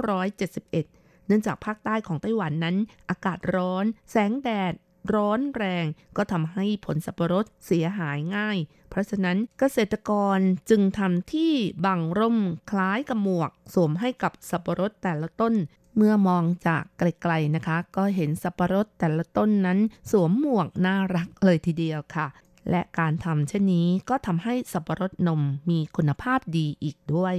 [0.02, 2.76] 1971 เนื่องจากภาคใต้ของไต้หวันนั้น
[3.10, 4.74] อากาศร้อน แสงแดด
[5.14, 8.58] ร้อนแรง ก็ทำให้ผลสับปะรดเสียหายง่าย
[8.90, 10.38] เพราะฉะนั้นเกษตรกร
[10.70, 11.52] จึงทำที่
[11.84, 12.38] บังร่ม
[12.70, 15.54] คล้ายกับหมวก สวมให้กับสับปะรดแต่ละต้น
[15.96, 19.78] เมื่อมองจากไกลๆนะคะ ก็เห็นสับปะรดแต่ละต้นนั้น
[20.10, 22.26] สวมหมวกน่ารักเลยทีเดียวค่ะ
[22.70, 27.36] และการทำเช่นนี้ก็ทำให้สับปะรดนมมีคุณภาพดีอีกด้วย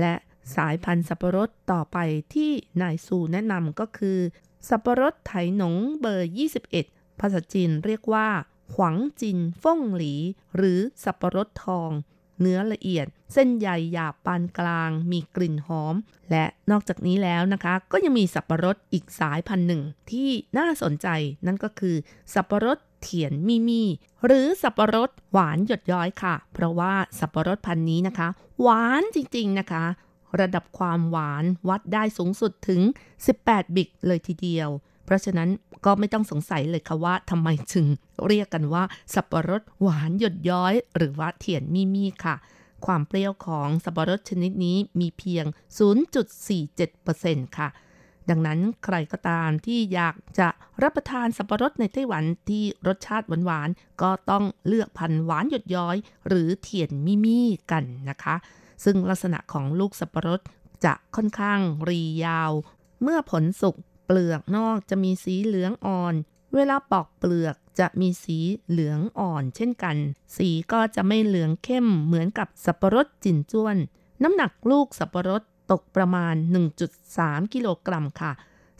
[0.00, 0.14] และ
[0.56, 1.98] สายพันธุ์สับปะรดต่อไป
[2.34, 2.50] ที่
[2.82, 4.18] นายซูแนะนำก็คือ
[4.68, 6.30] สับปะรดไถหนงเบอร์
[6.76, 8.28] 21 ภาษาจีนเรียกว่า
[8.74, 10.14] ขวังจินฟ่งหลี
[10.56, 11.90] หรือสับปะรดทอง
[12.40, 15.94] เนื้อละเอียด เส้นใยหยาบปานกลาง มีกลิ่นหอม
[16.30, 21.08] และนอกจากนี้แล้วนะคะ ก็ยังมีสับปะรดอีกสายพันธุ์หนึ่งที่น่าสนใจ
[21.46, 21.96] นั่นก็คือ
[22.34, 23.82] สับปะรด เถียนมีมี
[24.26, 28.28] หรือสับปะรดหวานหยดย้อยค่ะ เพราะว่าสับปะรดพันธุ์นี้นะคะ
[28.62, 29.84] หวานจริงๆนะคะ
[30.40, 32.80] ระดับความหวานวัดได้สูงสุดถึง
[33.28, 34.68] 18 บิกเลยทีเดียว
[35.04, 35.50] เพราะฉะนั้น
[35.84, 37.86] ก็ไม่ต้องสงสัยเลยค่ะว่าทำไมถึง
[38.26, 38.82] เรียกกันว่า
[39.14, 42.36] สับปะรดหวานหยดย้อย หรือว่าเถียนมีมีค่ะ
[42.86, 45.44] ความเปรี้ยวของสับปะรดชนิดนี้มีเพียง
[46.30, 47.68] 0.47%ค่ะ
[48.30, 50.48] ดังนั้นใครก็ตามที่อยากจะ
[50.82, 55.96] รับประทานสับปะรดในไต้หวันที่รสชาติหวานๆ ก็ต้องเลือกพันธุ์หวานหยดย้อย
[56.28, 58.36] หรือเถียนมิมี่กันนะคะ
[58.84, 60.40] ซึ่งลักษณะของลูกสับปะรด
[60.84, 62.52] จะค่อนข้างรียาว
[63.02, 66.14] เมื่อผลสุกเปลือกนอกจะมีสีเหลืองอ่อน
[66.54, 69.96] เวลาปอกเปลือกจะมีสีเหลืองอ่อนเช่นกัน
[70.36, 73.76] สีก็จะไม่เหลืองเข้มเหมือนกับสับปะรดจินจ้วน
[74.22, 76.34] น้ำหนักลูกสับปะรด ตกประมาณ
[76.94, 78.32] 1.3 กิโลกรัมค่ะ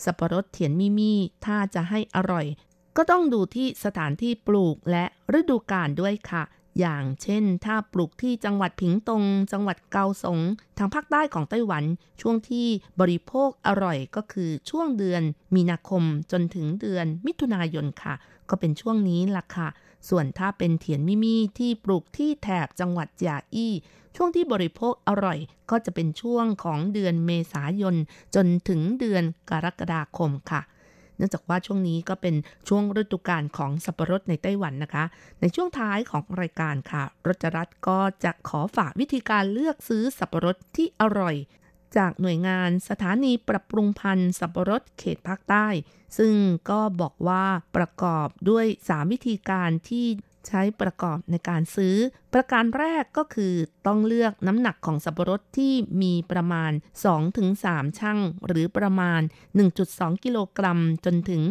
[0.04, 2.46] สับปะรดเถียนมิมี่ถ้าจะให้อร่อย
[2.96, 5.04] ก็ต้องดูที่สถานที่ปลูกและ
[5.38, 6.42] ฤดูกาลด้วยค่ะ
[6.78, 10.40] อย่างเช่น ถ้าปลูกที่จังหวัดผิงตง จังหวัดเกาสง
[10.78, 11.84] ทางภาคใต้ของไต้หวัน
[12.20, 12.66] ช่วงที่
[13.00, 15.22] บริโภคอร่อยก็คือช่วงเดือน
[15.54, 18.14] มีนาคมจนถึงเดือนมิถุนายนค่ะ
[18.48, 19.68] ก็เป็นช่วงนี้ล่ะค่ะ
[20.08, 23.72] ส่วนถ้าเป็นเถียนมิมี่ที่ปลูกที่แถบจังหวัดจาอี้
[24.16, 25.38] ช่วงที่บริโภคอร่อย
[25.70, 27.96] ก็จะเป็นช่วงของเดือนเมษายน
[28.34, 30.62] จนถึงเดือนกรกฎาคมค่ะ
[31.16, 32.34] เนื่องจากว่าช่วงนี้ก็เป็น
[32.68, 35.04] ช่วงฤดูกาลของสับปะรดในไต้หวันนะคะ
[35.40, 41.36] ในช่วงท้ายของรายการค่ะ รจรัตก็จะขอฝากวิธีการเลือกซื้อสับปะรดที่อร่อย
[41.96, 45.66] จากหน่วยงานสถานีปรับปรุงพันธุ์สับปะรดเขตภาคใต้
[46.18, 46.34] ซึ่ง
[46.70, 47.44] ก็บอกว่า
[47.76, 50.06] ประกอบด้วย 3 วิธีการที่
[50.46, 51.96] ใช้ประกอบในการซื้อ
[52.34, 53.54] ประการแรกก็คือ
[53.86, 55.72] ต้องเลือกน้ำหนักของสับปะรดที่
[56.02, 56.72] มีประมาณ
[57.34, 59.20] 2-3ช่ง หรือประมาณ
[59.72, 61.42] 1.2 กิโลกรัมจนถึง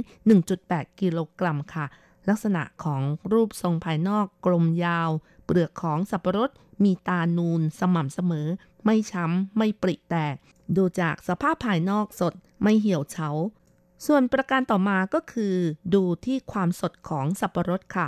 [0.45, 1.85] 1.8 กิโลกรัมค่ะ
[2.29, 5.09] ลักษณะของรูปทรงภายนอกกลมยาว
[5.45, 6.49] เปลือกของสับปะรด
[6.83, 8.47] มีตานูนสม่ำเสมอ
[8.85, 10.35] ไม่ช้ำ ไม่ปริแตก
[10.75, 12.33] ดูจากสภาพภายนอกสด
[12.63, 13.29] ไม่เหี่ยวเฉา
[14.05, 15.55] ส่วนประการต่อมาก็คือ
[15.93, 18.07] ดูที่ความสดของสับปะรดค่ะ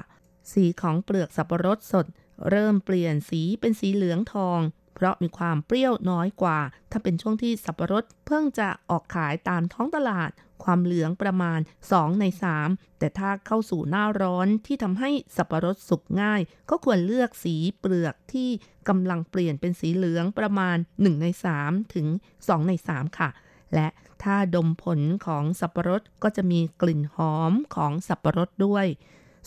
[0.51, 2.05] สีของเปลือกสับปะรดสด
[2.49, 4.59] เริ่มเปลี่ยนสีเป็นสีเหลืองทอง
[4.95, 6.59] เพราะมีความเปรี้ยวน้อยกว่า
[6.91, 10.31] ถ้าเป็นช่วงที่สับปะรดเพิ่งจะออกขายตามท้องตลาด
[10.63, 12.25] ความเหลืองประมาณ 2 ใน
[12.61, 18.49] 3 แต่ถ้าเข้าสู่หน้าร้อนที่ทำให้สับปะรดสุกง่าย ก็ควรเลือกสีเปลือกที่
[18.89, 21.27] กำลังเปลี่ยนเป็นสีเหลืองประมาณ 1 ใน
[21.59, 23.29] 3 ถึง 2 ใน 3 ค่ะ
[23.75, 23.87] และ
[24.23, 28.85] ถ้าดมผลของสับปะรดก็จะมีกลิ่นหอมของสับปะรดด้วย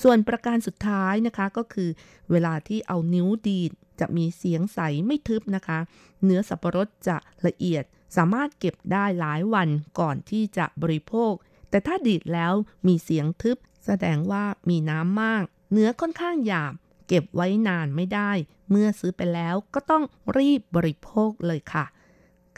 [0.02, 1.90] ส่วนประการสุดท้ายนะคะก็คือ
[2.30, 5.78] เวลาที่เอานิ้วดีดจะมีเสียงใสไม่ทึบนะคะ
[6.24, 7.16] เนื้อสับปะรดจะ
[7.46, 7.84] ละเอียด
[8.16, 9.68] สามารถเก็บได้หลายวัน
[10.00, 11.32] ก่อนที่จะบริโภค
[11.70, 12.52] แต่ถ้าดีดแล้ว
[12.86, 16.72] มีเสียงทึบ แสดงว่ามีน้ำมาก เนื้อค่อนข้างหยาบ
[17.08, 18.30] เก็บไว้นานไม่ได้
[18.70, 20.04] เมื่อซื้อไปแล้วก็ต้อง
[20.36, 21.84] รีบบริโภคเลยค่ะ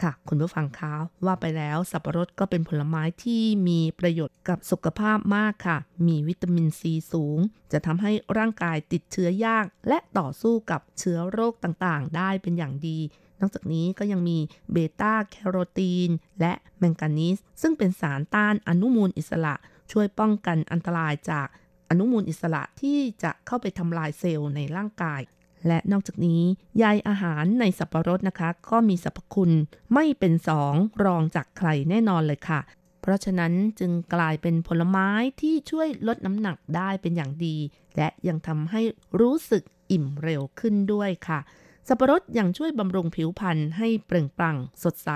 [0.03, 0.93] ค่ะ คุณผู้ฟังคะ
[1.25, 7.39] ว่าไปแล้วสับปะรดก็เป็นผลไม้ที่มีประโยชน์กับสุขภาพมากค่ะ มีวิตามินซีสูง
[7.73, 12.99] จะทำให้ร่างกายติดเชื้อยาก และต่อสู้กับเชื้อโรคต่างๆ ได้เป็นอย่างดี
[13.41, 14.39] นอกจากนี้ก็ยังมี
[14.73, 19.55] เบต้าแคโรทีน และแมงกานีสซึ่งเป็นสารต้านอนุมูลอิสระ
[19.93, 21.49] ช่วยป้องกันอันตรายจาก
[21.91, 25.21] อนุมูลอิสระที่จะเข้าไปทำลายเซลล์ในร่างกาย
[25.69, 26.43] และนอกจากนี้
[26.79, 29.53] ใยอาหารในสับปะรดนะคะ ก็มีสรรพคุณ
[29.95, 32.61] ไม่เป็นสองรองจากใครแน่นอนเลยค่ะ
[33.03, 35.09] เพราะฉะนั้นจึงกลายเป็นผลไม้
[35.41, 37.57] ที่ช่วยลดน้ำหนักได้เป็นอย่างดี
[37.97, 38.81] และยังทำให้
[39.21, 41.39] รู้สึกอิ่มเร็วขึ้นด้วยค่ะ
[41.89, 45.11] สับปะรดยังช่วยบำรุงผิวพรรณให้เปล่งปลั่งสดใส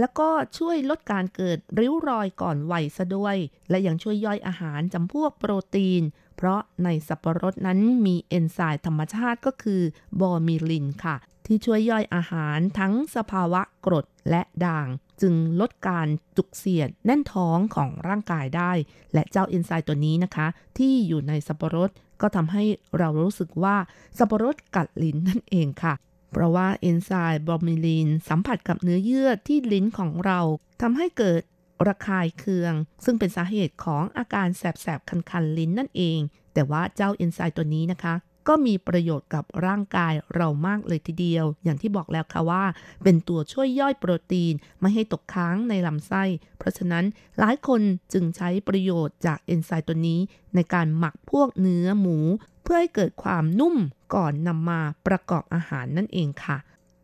[0.00, 3.36] แล้วก็ช่วยลดการเกิดริ้วรอยก่อนวัยซะด้วย
[3.70, 6.02] และยังช่วยย่อยอาหารจำพวกโปรตีน
[6.36, 9.80] เพราะในสับปะรดนั้นมีเอนไซม์ธรรมชาติก็คือ
[10.20, 11.16] bromelain ค่ะ
[11.46, 14.88] ที่ช่วยย่อยอาหารทั้งสภาวะกรดและด่าง
[15.20, 18.72] จึงลดการจุกเสียดแน่นท้องของร่างกายได้
[19.14, 20.46] และเจ้าเอนไซม์ตัวนี้นะคะ
[20.78, 22.64] ที่อยู่ในสับปะรดก็ทำให้
[22.98, 23.76] เรารู้สึกว่า
[24.18, 25.94] สับปะรดกัดลิ้นนั่นเองค่ะ
[26.32, 30.40] เพราะว่าเอนไซม์ bromelain สัมผัสกับเนื้อเยื่อที่ลิ้นของเรา
[30.82, 31.40] ทำให้เกิด
[31.86, 32.74] ระคายเคือง
[33.04, 36.18] ซึ่งเป็นสาเหตุของอาการแสบๆ คันๆ ลิ้นนั่นเอง
[36.54, 38.14] แต่ว่าเจ้าเอนไซม์ตัวนี้นะคะ
[38.48, 42.64] ก็มีประโยชน์กับร่างกายเรามากเลยทีเดียว อย่างที่บอกแล้วค่ะว่า
[43.02, 46.22] เป็นตัวช่วยย่อยโปรตีนไม่ให้ตกค้างในลำไส้
[46.58, 47.04] เพราะฉะนั้น
[47.38, 47.80] หลายคน
[48.12, 50.20] จึงใช้ประโยชน์จากเอนไซม์ตัวนี้
[50.54, 52.18] ในการหมักพวกเนื้อหมู
[52.62, 53.76] เพื่อให้เกิดความนุ่ม
[54.14, 56.58] ก่อนนำมาประกอบอาหารนั่นเองค่ะ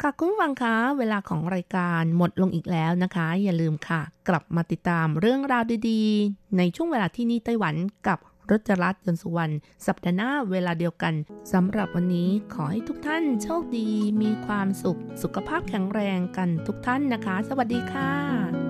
[0.04, 7.74] ค่ะคุณฟังคะเวลาของรายการหมดลงอีกแล้วนะคะ อย่าลืมค่ะ กลับมาติดตามเรื่องราวดีๆ ในช่วงเวลาที่นี่ไต้หวัน
[8.08, 8.18] กับ
[8.50, 9.54] รจรัสยนสุวรรณ
[9.86, 11.14] สัปดาห์หน้าเวลาเดียวกัน
[11.52, 13.88] สำหรับวันนี้ขอให้ทุกท่านโชคดี
[14.22, 18.69] มีความสุข สุขภาพแข็งแรงกันทุกท่านนะคะ สวัสดีค่ะ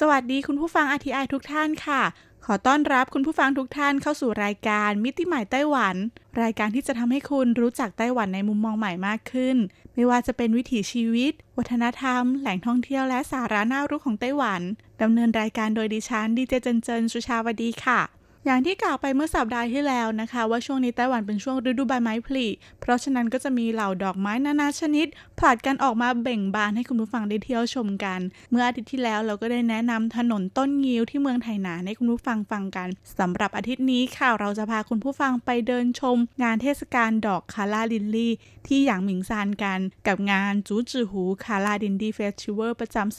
[0.00, 2.02] สวัสดีคุณผู้ฟัง RTI ทุกท่านค่ะ
[2.44, 5.96] ขอต้อนรับคุณผู้ฟังทุกท่านเข้าสู่รายการมิติใหม่ไต้หวัน
[6.42, 9.56] รายการที่จะทำให้คุณรู้จักไต้หวันในมุมมองใหม่มากขึ้น
[9.94, 14.60] ไม่ว่าจะเป็นวิถีชีวิต วัฒนธรรม แหล่งท่องเที่ยวและสาระน่ารู้ของไต้หวัน
[15.02, 18.00] ดำเนินรายการโดยดิฉันดีเจเจนเจนสุชาวดีค่ะ
[18.48, 22.46] อย่างที่กล่าวไปเมื่อสัปดาห์ที่แล้วนะคะ ว่าช่วงนี้ไต้หวันเป็นช่วงฤดูใบไม้ผลิ
[22.80, 25.06] เพราะฉะนั้นก็จะมีเหล่าดอกไม้นานาชนิด
[25.38, 28.20] ผลัดกันออกมาเบ่งบานให้คุณผู้ฟังได้เที่ยวชมกัน
[28.50, 32.88] เมื่ออาทิตย์ที่แล้วเราก็ได้แนะนำถนนต้นงิ้วที่เมืองไถหนานให้คุณผู้ฟังฟังกัน
[33.18, 38.32] สำหรับอาทิตย์นี้ค่ะเราจะพาคุณผู้ฟังไปเดินชม งานเทศกาลดอกคาราลินลี่
[38.68, 43.16] ที่หยางหมิงซานกันกับงานจูจือหูคาราดินดีเฟสติวัลประจำ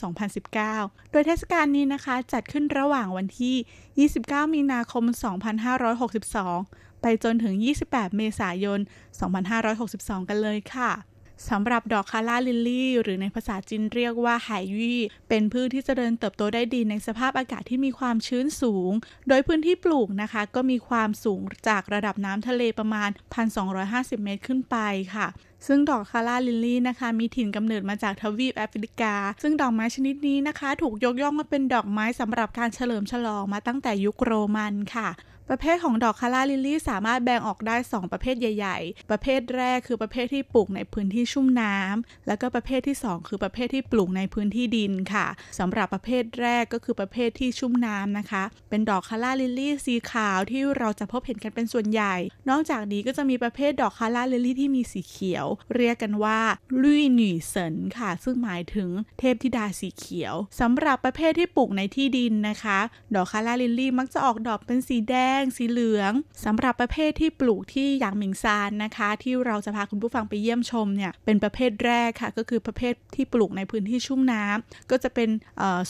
[0.50, 3.56] 2019 โดยเทศกาลนี้นะคะ จัดขึ้นระหว่างวันที่
[4.10, 5.04] 29 มีนาคม
[6.22, 7.54] 2562 ไปจนถึง
[7.86, 8.80] 28 เมษายน
[9.54, 10.90] 2562 กันเลยค่ะ
[11.48, 18.92] สำหรับดอกคาร่าลิลลี่ หรือในภาษาจีนเรียกว่าไหยี่ เป็นพืชที่จเจริญเติบโตได้ดีในสภาพอากาศที่มีความชื้นสูง
[19.28, 23.10] โดยพื้นที่ปลูกนะคะ ก็มีความสูงจากระดับน้ำทะเลประมาณ
[23.66, 24.76] 1,250 เมตรขึ้นไป
[25.14, 25.26] ค่ะ
[25.66, 35.08] ซึ่งดอกคาร่าลิลลี่นะคะ มีถิ่นกำเนิดมาจากทวีปแอฟริกา ซึ่งดอกไม้ชนิดนี้นะคะ ถูกยกย่องมาเป็นดอกไม้สำหรับการเฉลิมฉลองมาตั้งแต่ยุคโรมันค่ะ
[35.50, 45.26] ประเภทของดอกคาราลิลลี่สามารถแบ่งออกได้ 2 ประเภทใหญ่ ๆ ประเภทแรกคือประเภทที่ปลูกในพื้นที่ชุ่มน้ำแล้วก็ประเภทที่ 2 คือประเภทที่ปลูกในพื้นที่ดินค่ะ
[45.58, 52.14] สำหรับประเภทแรกก็คือประเภทที่ชุ่มน้ำนะคะ เป็นดอก calla lily สีขาวที่เราจะพบเห็นกันเป็นส่วนใหญ่
[52.50, 56.40] นอกจากนี้ก็จะมีประเภทดอก calla lily ที่มีสีเขียว เรียกกันว่า
[56.82, 62.78] 綠女神 ค่ะ ซึ่งหมายถึงเทพธิดาสีเขียวสำหรับประเภทที่ปลูกในที่ดินนะคะ
[63.14, 66.12] ดอก calla lily มักจะออกดอกเป็นสีแดงสีเหลือง
[66.44, 75.28] สำหรับประเภทที่ปลูกที่หยางหมิงซานนะคะ ที่เราจะพาคุณผู้ฟังไปเยี่ยมชมเนี่ยเป็นประเภทแรกค่ะ ก็คือประเภทที่ปลูกในพื้นที่ชุ่มน้ำก็จะเป็น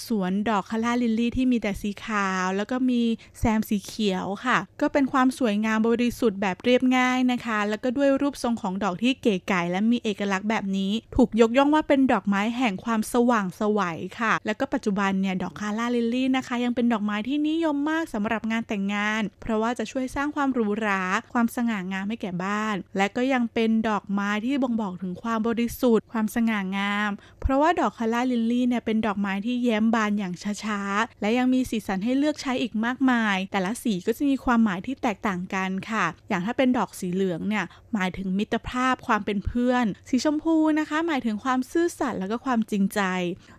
[0.06, 3.02] สวนดอกคาราลิลลี่ที่มีแต่สีขาว แล้วก็มี
[3.38, 27.10] แซมสีเขียวค่ะ ก็เป็นความสวยงามบริสุทธิ์แบบเรียบง่ายนะคะ แล้วก็ด้วยรูปทรงของดอกที่เก๋ไก๋และมีเอกลักษณ์แบบนี้ ถูกยกย่องว่าเป็นดอกไม้แห่งความสว่างสวัยค่ะ แล้วก็ปัจจุบันเนี่ยดอกคาราลิลลี่นะคะ ยังเป็นดอกไม้ที่นิยมมากสำหรับงานแต่งงานเพราะว่าจะช่วยสร้างความหรูหรา ความสง่างามให้แก่บ้าน และก็ยังเป็นดอกไม้ที่บ่งบอกถึงความบริสุทธิ์ ความสง่างาม
[27.40, 30.34] เพราะว่าดอก calla lily เนี่ยเป็นดอกไม้ที่แย้มบานอย่าง
[30.64, 37.64] ช้าๆ และยังมีสีสันให้เลือกใช้อีกมากมาย แต่ละสีก็จะมีความหมายที่แตกต่างกันค่ะ อย่างถ้าเป็นดอกสีเหลืองเนี่ย
[37.94, 43.00] หมายถึงมิตรภาพความเป็นเพื่อน สีชมพูนะคะ หมายถึงความซื่อสัตย์แล้วก็ความจริงใจ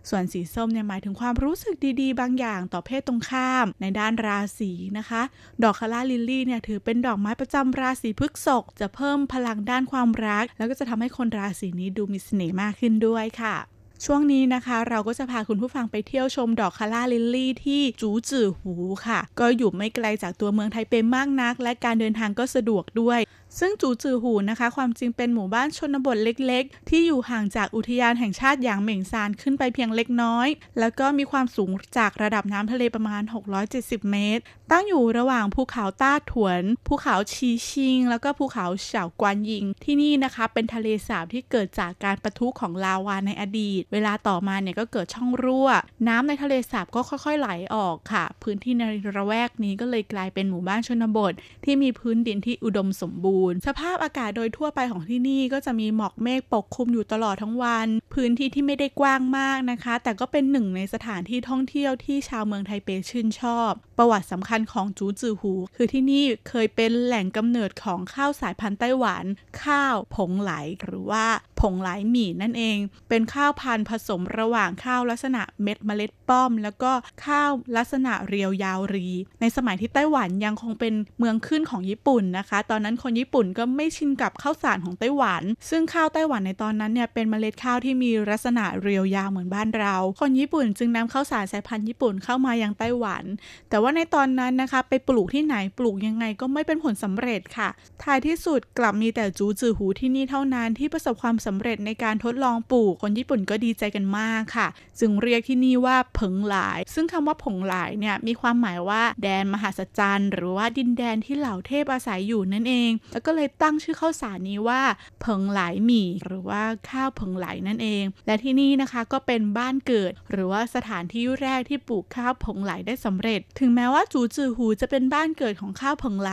[0.08, 5.22] ส่วนสีส้มเนี่ยหมายถึงความรู้สึกดีๆ บางอย่างต่อเพศตรงข้าม ในด้านราศีนะคะ
[5.64, 13.56] ดอก calla lily เนี่ยถือเป็นดอกไม้ประจำราศีพฤษภจะเพิ่มพลังด้านความรัก แล้วก็จะทำให้คนราศีนี้ดูมีเสน่ห์มากขึ้นด้วยค่ะ
[14.04, 18.74] ช่วงนี้นะคะเราก็จะพาคุณผู้ฟังไปเที่ยวชมดอกคาร่าลิลลี่ที่จูจื่อหู
[19.06, 23.20] ค่ะ ก็อยู่ไม่ไกลจากตัวเมืองไทเปมากนัก และการเดินทางก็สะดวกด้วย
[23.58, 30.48] ซึ่งจูจือหูนะคะ ความจริงเป็นหมู่บ้านชนบทเล็กๆ ที่อยู่ห่างจากอุทยานแห่งชาติอย่างเหม่งซานขึ้นไปเพียงเล็กน้อย
[30.78, 33.22] แล้วก็มีความสูงจากระดับน้ำทะเลประมาณ
[33.66, 45.68] 670 เมตร ตั้งอยู่ระหว่างภูเขาต้าถวน ภูเขาชีชิง แล้วก็ภูเขาเฉากวนยิง ที่นี่นะคะเป็นทะเลสาบที่เกิดจากการประทุของลาวาในอดีต เวลาต่อมาเนี่ยก็เกิดช่องรั่ว
[46.08, 48.82] น้ำในทะเลสาบก็ค่อย ๆ ไหลออกค่ะ พื้นที่ใน
[49.16, 51.32] ระแวกนี้ก็เลยกลายเป็นหมู่บ้านชนบท
[51.64, 69.24] ที่มีพื้นดินที่อุดมสมบูรณ์บูรณ์ สภาพอากาศโดยทั่วไปของที่นี่ก็จะมีหมอกเมฆปกคลุมอยู่ตลอดทั้งวัน พื้นที่ที่ไม่ได้กว้างมากนะคะ แต่ก็เป็นหนึ่งในสถานที่ท่องเที่ยวที่ชาวเมืองไทเปชื่นชอบ ประวัติสำคัญของจูจือหู คือที่นี่เคยเป็นแหล่งกำเนิดของข้าวสายพันธุ์ไต้หวัน
[69.64, 70.52] ข้าวผงไหล
[70.84, 71.26] หรือว่า
[71.60, 72.78] ผงไหลหมี่นั่นเอง
[73.08, 76.92] เป็นข้าวพันธุ์ผสมระหว่างข้าวลักษณะเม็ดเมล็ดป้อม แล้วก็
[77.26, 79.08] ข้าวลักษณะเรียวยาวรี
[79.40, 93.24] ในสมัยที่ไต้หวันยังคงเป็นเมืองขึ้นของญี่ปุ่นนะคะ ตอนนั้นคนญี่่ปุ่นก็ไม่ชินกับข้าวสารของไต้หวัน ซึ่งข้าวไต้หวันในตอนนั้นเนี่ยเป็นเมล็ดข้าวที่มีลักษณะเรียวยาวเหมือนบ้านเรา คนญี่ปุ่นจึงนำข้าวสารสายพันธุ์ญี่ปุ่นเข้ามายังไต้หวัน
[93.70, 97.68] แต่ว่าในตอนนั้นนะคะไปปลูกที่ไหนปลูกยังไงก็ไม่เป็นผลสำเร็จค่ะ
[98.02, 104.68] ท้ายที่สุดกลับมีแต่จูจือหูที่นี่เท่านั้นที่ประสบความสำเร็จในการทดลองปลูก คนญี่ปุ่นก็ดีใจกันมากค่ะ
[105.00, 112.90] จึงเรียกที่นี่ว่าผงหลาย ซึ่งคำว่าผงหลายเนี่ยมีความหมายว่าแดนมหาศจรรย์ หรือว่าดินแดนที่เหล่าเทพอาศัยอยู่นั่นเอง
[113.20, 114.82] แล้วก็เลยตั้งชื่อข้าวสารนี้ว่า
[115.20, 126.30] เผิงหลหมี่หรือว่าข้าวเผิงหลนั่นเอง และที่นี่นะคะก็เป็นบ้านเกิด หรือว่าสถานที่แรกที่ปลูกข้าวผงไหลได้สำเร็จ ถึงแม้ว่าจูจือหูจะเป็นบ้านเกิดของข้าวผงไหล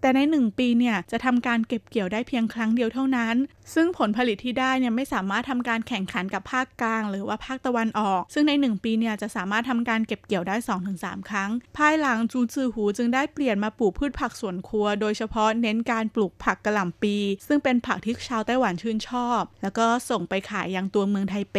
[0.00, 3.36] แต่ในหนึ่งปีเนี่ยจะทำการเก็บเกี่ยวได้เพียงครั้งเดียวเท่านั้น
[3.74, 10.56] ซึ่งผลผลิตที่ได้เนี่ยไม่สามารถทำการแข่งขันกับภาคกลาง หรือว่าภาคตะวันออก ซึ่งใน 1 ปีเนี่ยจะสามารถทำการเก็บเกี่ยวได้
[10.92, 17.16] 2-3 ครั้ง ภายหลังจูจือหูจึงได้เปลี่ยนมาปลูกพืชผักสวนครัว โดยเฉพาะเน้นการปลูกลูกผักกระหล่ำปี
[17.46, 21.58] ซึ่งเป็นผักที่ชาวไต้หวันชื่นชอบ แล้วก็ส่งไปขายยังตัวเมืองไทเป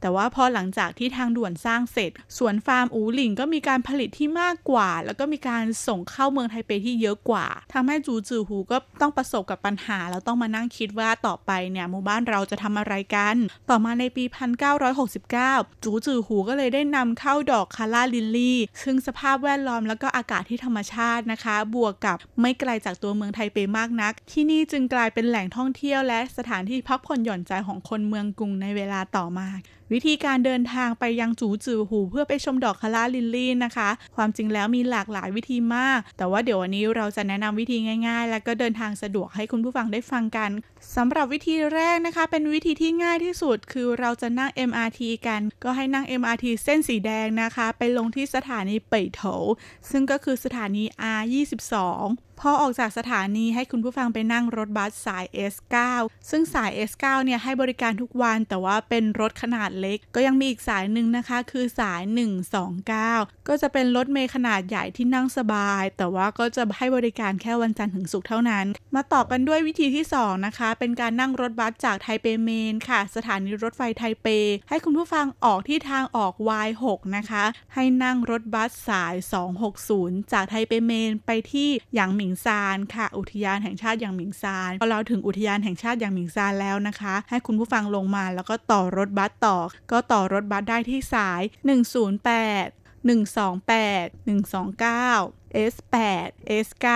[0.00, 13.36] แต่ว่าพอหลังจากที่ทางด่วนสร้างเสร็จ สวนฟาร์มอูหลิงก็มีการผลิตที่มากกว่า แล้วก็มีการส่งเข้าเมืองไทเปที่เยอะกว่าทำให้จูจือหูก็ต้องประสบกับปัญหา แล้วต้องมานั่งคิดว่าต่อไปเนี่ยหมู่บ้านเราจะทำอะไรกัน
[13.70, 14.24] ต่อมาในปี
[15.04, 29.48] 1969 จูจือหูก็เลยได้นำเข้าดอกคาร่าลิลลี่ ซึ่งสภาพแวดล้อมแล้วก็อากาศที่ธรรมชาตินะคะ บวกกับไม่ไกลจากตัวเมืองไทเปมากนัก ที่นี่จึงกลายเป็นแหล่งท่องเที่ยวและสถานที่พักผ่อนหย่อนใจของคนเมืองกรุงในเวลาต่อมา
[29.92, 37.76] วิธีการเดินทางไปยังจูจือหู เพื่อไปชมดอกคาราลิลลี่นะคะ ความจริงแล้วมีหลากหลายวิธีมาก แต่ว่าเดี๋ยววันนี้เราจะแนะนำวิธี
[38.08, 40.50] ง่าย ๆ แล้วก็เดินทางสะดวกให้คุณผู้ฟังได้ฟังกัน
[40.96, 49.22] สำหรับวิธีแรกนะคะ เป็นวิธีที่ง่ายที่สุด คือเราจะนั่ง MRT กัน ก็ให้นั่ง MRT เส้นสีแดงนะคะ ไปลงที่สถานีเป่ยโถ
[49.90, 50.84] ซึ่งก็คือสถานี
[51.18, 51.74] R22
[52.40, 55.76] พอออกจากสถานีให้คุณผู้ฟังไปนั่งรถบัสสาย S9
[56.30, 62.02] ซึ่งสาย S9 เนี่ยให้บริการทุกวันแต่ว่าเป็นรถขนาดเล็ก ก็ยังมีอีกสายหนึ่งนะคะคือสาย
[62.74, 74.26] 129 ก็จะเป็นรถเมล์ขนาดใหญ่ที่นั่งสบาย แต่ว่าก็จะให้บริการแค่วันจันทร์ถึงศุกร์เท่านั้น มาต่อกันด้วยวิธีที่ 2 นะคะ เป็นการนั่งรถบัสจากไทเป Main ค่ะ สถานีรถไฟไทเป
[74.68, 76.32] ให้คุณผู้ฟังออกที่ทางออก
[76.66, 76.84] Y6
[77.16, 77.44] นะคะ
[77.74, 79.14] ให้นั่งรถบัสสาย
[79.72, 89.56] 260 จากไทเป Main ไปที่หยางหมิงซานค่ะ อุทยานแห่งชาติหยางหมิงซานพอเราถึงอุทยานแห่งชาติหยางหมิงซานแล้วนะคะ ให้คุณผู้ฟังลงมาแล้วก็ต่อรถบัสต่อ
[89.90, 96.30] ก็ต่อรถบัสได้ที่สาย 108 128 129 S8
[96.66, 96.88] S9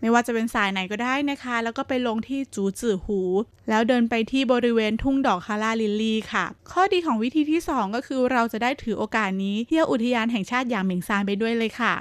[0.00, 3.20] ไม่ว่าจะเป็นสายไหนก็ได้นะคะ แล้วก็ไปลงที่จูจือหู
[3.68, 11.94] แล้วเดินไปที่บริเวณทุ่งดอก calla lily ค่ะ ข้อดีของวิธีที่ 2 ก็คือเราจะได้ถือโอกาสนี้เที่ยวอุทยานแห่งชาติหยางหมิงซานไปด้วยเลยค่ะ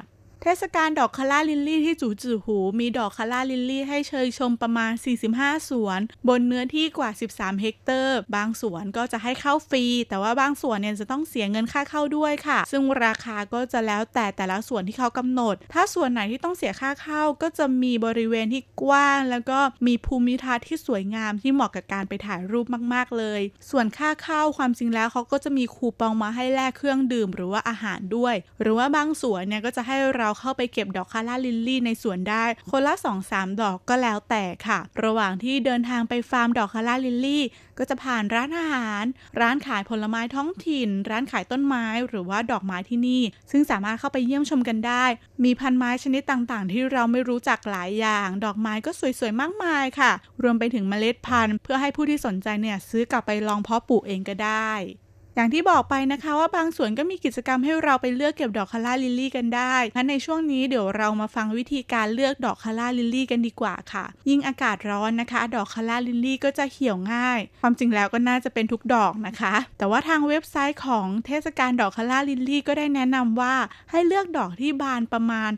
[0.43, 4.91] เทศกาลดอก calla lily ที่จูจือหู มีดอก calla lily ให้เชยชมประมาณ
[5.31, 31.07] 45 สวน บนเนื้อที่กว่า 13 เฮกตาร์ บางสวนก็จะให้เข้าฟรี แต่ว่าบางสวนเนี่ยจะต้องเสียเงินค่าเข้าด้วยค่ะ ซึ่งราคาก็จะแล้วแต่แต่ละสวนที่เขากำหนด ถ้าสวนไหนที่ต้องเสียค่าเข้าก็จะมีบริเวณที่กว้าง แล้วก็มีภูมิทัศน์ที่สวยงามที่เหมาะกับการไปถ่ายรูปมาก ๆ เลย ส่วนค่าเข้าความจริงแล้วเขาก็จะมีคูปองมาให้แลกเครื่องดื่ม หรือว่าอาหารด้วย หรือว่าบางสวนเนี่ยก็จะให้เราเข้าไปเก็บดอก
[31.13, 32.93] calla lily ในสวนได้ คนละ
[33.27, 37.43] 2-3 ดอกก็แล้วแต่ค่ะ ระหว่างที่เดินทางไปฟาร์มดอก calla lily
[37.77, 39.03] ก็จะผ่านร้านอาหาร
[39.39, 43.21] ร้านขายผลไม้ท้องถิ่น ร้านขายต้นไม้หรือว่าดอกไม้ที่นี่
[43.51, 45.05] ซึ่งสามารถเข้าไปเยี่ยมชมกันได้
[45.43, 50.11] มีพันธุ์ไม้ชนิดต่างๆ ที่เราไม่รู้จักหลายอย่าง ดอกไม้ก็สวยๆมากมายค่ะ
[50.43, 54.71] รวมไปถึงเมล็ดพันธุ์ เพื่อให้ผู้ที่สนใจเนี่ยซื้อกลับไปลองเพาะปลูกเองก็ได้
[55.36, 72.13] อย่างที่บอกไปนะคะว่าบางสวนก็มีกิจกรรมให้เราไปเลือกเก็บดอก calla lily กันได้งั้นในช่วงนี้เดี๋ยวเรามาฟังวิธีการเลือกดอก calla lily กันดีกว่าค่ะ ยิ่งอากาศร้อนนะคะ ดอก calla lily ก็จะเหี่ยวง่าย ความจริงแล้วก็น่าจะเป็นทุกดอกนะคะ แต่ว่าทางเว็บไซต์ของเทศกาลดอก calla
[72.13, 73.55] lily ก็ได้แนะนำว่า
[73.91, 75.51] ให้เลือกดอกที่บานประมาณ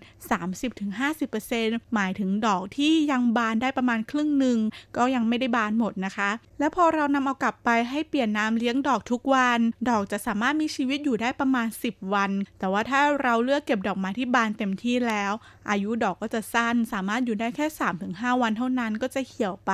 [0.74, 4.58] 30-50%หมายถึงดอกที่ยังบานได้ประมาณครึ่งหนึ่ง
[4.98, 6.30] ก็ยังไม่ได้บานหมดนะคะ
[6.64, 9.60] แล้วพอเรานำเอากลับไปให้เปลี่ยนน้ำเลี้ยงดอกทุกวัน
[9.90, 15.32] ดอกจะสามารถมีชีวิตอยู่ได้ประมาณ 10 วัน แต่ว่าถ้าเราเลือกเก็บดอกไม้ที่บานเต็มที่แล้ว
[15.70, 17.66] อายุดอกก็จะสั้น สามารถอยู่ได้แค่
[18.04, 19.72] 3-5 วันเท่านั้นก็จะเหี่ยวไป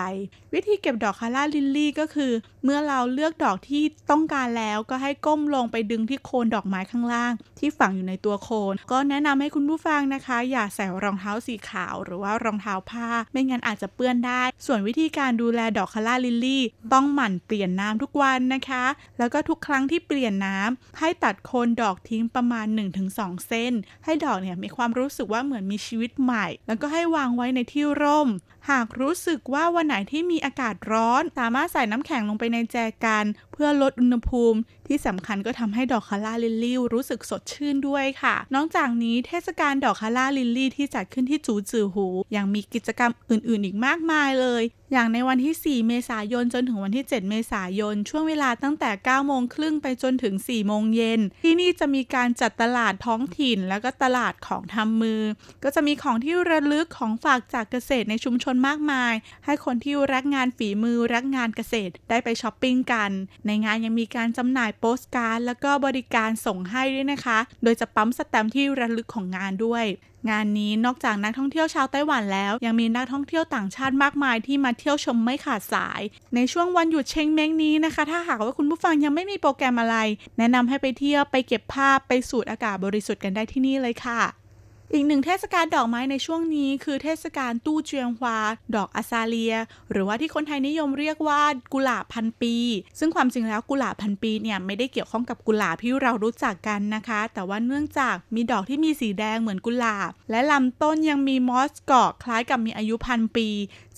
[0.54, 2.32] วิธีเก็บดอกคาร่าลิลลี่ก็คือ
[2.64, 16.64] เมื่อเราเลือกดอกที่ต้องการแล้วก็ให้ก้มลงไปดึงที่โคนดอกไม้ข้างล่าง ที่ฝังอยู่ในตัวโคน ก็แนะนำให้คุณผู้ฟังนะคะ อย่าใส่รองเท้าสีขาวหรือว่ารองเท้าผ้า ไม่งั้นอาจจะเปื้อนได้ ส่วนวิธีการดูแลดอกคาร่าลิลลี่
[16.94, 18.86] ต้องหมั่นเปลี่ยนน้ำทุกวันนะคะ
[19.18, 22.68] แล้วก็ทุกครั้งที่เปลี่ยนน้ำให้ตัดโคนดอกทิ้งประมาณ
[23.08, 23.74] 1-2เส้น
[24.06, 28.30] ให้ดอกเนี่ยมีความรู้สึกว่าเหมือนมีชีวิตใหม่ แล้วก็ให้วางไว้ในที่ร่ม
[28.70, 33.26] หากรู้สึกว่าวันไหนที่มีอากาศร้อน สามารถใส่น้ำแข็งลงไปในแจกัน
[33.60, 51.20] พื่อลดอุณหภูมิ ที่สำคัญก็ทำให้ดอกคาร่าลิลลี่รู้สึกสดชื่นด้วยค่ะ นอกจากนี้เทศกาลดอกคาร่าลิลลี่ที่จัดขึ้นที่จูจือหู ยังมีกิจกรรมอื่นๆ อีกมากมายเลย อย่างในวันที่ 4 เมษายนจนถึงวันที่ 7 เมษายน ช่วงเวลาตั้งแต่ 9 โมงครึ่งไปจนถึง 4 โมงเย็น
[51.43, 55.22] ที่นี่จะมีการจัดตลาดท้องถิ่น แล้วก็ตลาดของทำมือ
[55.64, 59.14] ก็จะมีของที่ระลึกของฝากจากเกษตรในชุมชนมากมาย
[59.45, 63.12] ให้คนที่รักงานฝีมือรักงานเกษตรได้ไปช้อปปิ้งกัน
[63.47, 69.86] ในในงานยังมีการจำหน่ายโปสการ์ดแล้วก็บริการส่งให้ด้วยนะคะ โดยจะปั๊มสแตมป์ที่ระลึกของงานด้วย
[70.30, 76.02] งานนี้นอกจากนักท่องเที่ยวชาวไต้หวันแล้ว ยังมีนักท่องเที่ยวต่างชาติมากมายที่มาเที่ยวชมไม่ขาดสาย
[76.36, 79.97] ในช่วงวันหยุดเชงเม้งนี้นะคะ ถ้าหากว่าคุณผู้ฟังยังไม่มีโปรแกรมอะไร
[80.38, 84.22] แนะนำให้ไปเที่ยวไปเก็บภาพไปสูดอากาศบริสุทธิ์กันได้ที่นี่เลยค่ะ
[84.94, 88.38] อีกหนึ่งเทศกาลดอกไม้ในช่วงนี้คือเทศกาลตู้เจียงฮวา
[88.76, 89.56] ดอกอาซาเลีย
[89.92, 91.42] หรือว่าที่คนไทยนิยมเรียกว่า
[91.74, 92.56] กุหลาบพันปี
[93.00, 103.48] ซึ่งความจริงแล้วกุหลาบพันปีเนี่ยไม่ได้เกี่ยวข้องกับกุหลาบที่เรารู้จักกันนะคะ แต่ว่าเนื่องจากมีดอกที่มีสีแดงเหมือนกุหลาบ และลำต้นยังมีมอสเกาะคล้ายกับมีอายุพันปี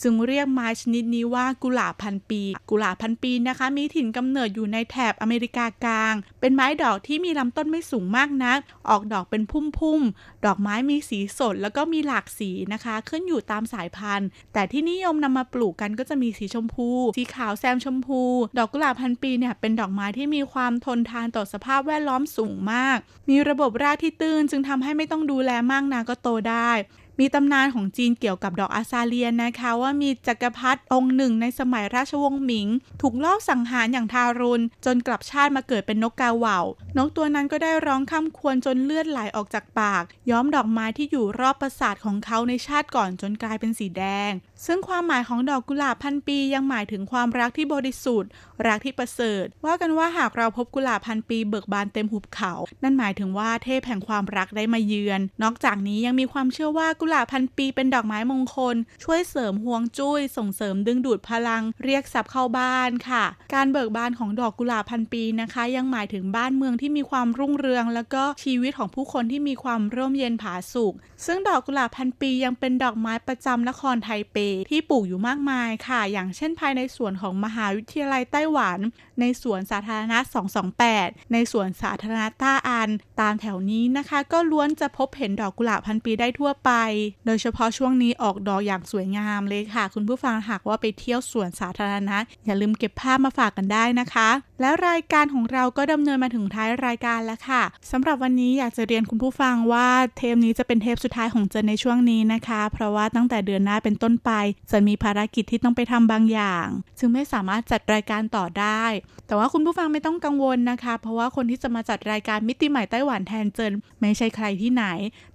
[0.01, 18.23] จึงเรียกไม้ชนิดนี้ว่ากุหลาบพันปี กุหลาบพันปีนะคะ มีถิ่นกำเนิดอยู่ในแถบอเมริกากลาง เป็นไม้ดอกที่มีลำต้นไม่สูงมากนัก ออกดอกเป็นพุ่มๆดอกไม้มีสีสดแล้วก็มีหลากสีนะคะ ขึ้นอยู่ตามสายพันธุ์ แต่ที่นิยมนำมาปลูกกันก็จะมีสีชมพู สีขาวแซมชมพู
[18.57, 22.97] ดอกกุหลาบพันปีเนี่ยเป็นดอกไม้ที่มีความทนทานต่อสภาพแวดล้อมสูงมาก
[23.29, 26.71] มีระบบรากที่ตื้นจึงทำให้ไม่ต้องดูแลมากนาก็โตได้
[27.19, 32.67] มีตำนานของจีนเกี่ยวกับดอกอาซาเลียนนะคะ ว่ามีจักรพรรดิองค์หนึ่งในสมัยราชวงศ์หมิง
[33.01, 36.59] ถูกลอบสังหารอย่างทารุณ จนกลับชาติมาเกิดเป็นนกกาเหว่า
[36.97, 44.31] นกตัวนั้นก็ได้ร้องค่ำควรจนเลือดไหลออกจากปาก ย้อมดอกไม้ที่อยู่รอบปราสาทของเขาในชาติก่อนจนกลายเป็นสีแดง
[44.65, 48.29] ซึ่งความหมายของดอกกุหลาบพันปียังหมายถึงความรักที่บริสุทธิ์
[48.67, 52.53] รักที่ประเสริฐ ว่ากันว่าหากเราพบกุหลาบพันปีเบิกบานเต็มหุบเขา
[52.83, 70.93] นั่นหมายถึงว่าเทพแห่งความรักได้มาเยือน นอกจากนี้ยังมีความเชื่อว่ากุหลาบพันปีเป็นดอกไม้มงคล ช่วยเสริมห่วงจุ้ย ส่งเสริมดึงดูดพลัง เรียกทรัพย์เข้าบ้านค่ะ การเบิกบานของดอกกุหลาบพันปีนะคะ ยังหมายถึงบ้านเมืองที่มีความรุ่งเรือง แล้วก็ชีวิตของผู้คนที่มีความร่มเย็นผาสุก
[71.25, 74.37] ซึ่งดอกกุหลาบพันปียังเป็นดอกไม้ประจำนครไทเป
[74.69, 78.79] ที่ปลูกอยู่มากมายค่ะ อย่างเช่นภายในสวนของมหาวิทยาลัยไต้หวัน
[79.19, 80.17] ในสวนสาธารณะ
[80.75, 82.89] 228 ในสวนสาธารณะต้าอัน
[83.21, 86.71] ตามแถวนี้นะคะ ก็ล้วนจะพบเห็นดอกกุหลาบพันปีได้ทั่วไป
[87.25, 94.29] โดยเฉพาะช่วงนี้ออกดอกอย่างสวยงามเลยค่ะ คุณผู้ฟังหากว่าไปเที่ยวสวนสาธารณะ อย่าลืมเก็บภาพมาฝากกันได้นะคะ
[94.61, 99.87] แล้วรายการของเราก็ดำเนินมาถึงท้ายรายการแล้วค่ะสำหรับวันนี้อยากจะเรียนคุณผู้ฟังว่า
[100.17, 104.31] เทปนี้จะเป็นเทปสุดท้ายของเจนในช่วงนี้นะคะ เพราะว่าตั้งแต่เดือนหน้าเป็นต้นไป
[104.71, 106.67] จะมีภารกิจที่ต้องไปทำบางอย่าง
[106.99, 108.83] จึงไม่สามารถจัดรายการต่อได้
[109.27, 114.85] แต่ว่าคุณผู้ฟังไม่ต้องกังวลนะคะ เพราะว่าคนที่จะมาจัดรายการมิติใหม่ไต้หวันแทนเจินไม่ใช่ใครที่ไหน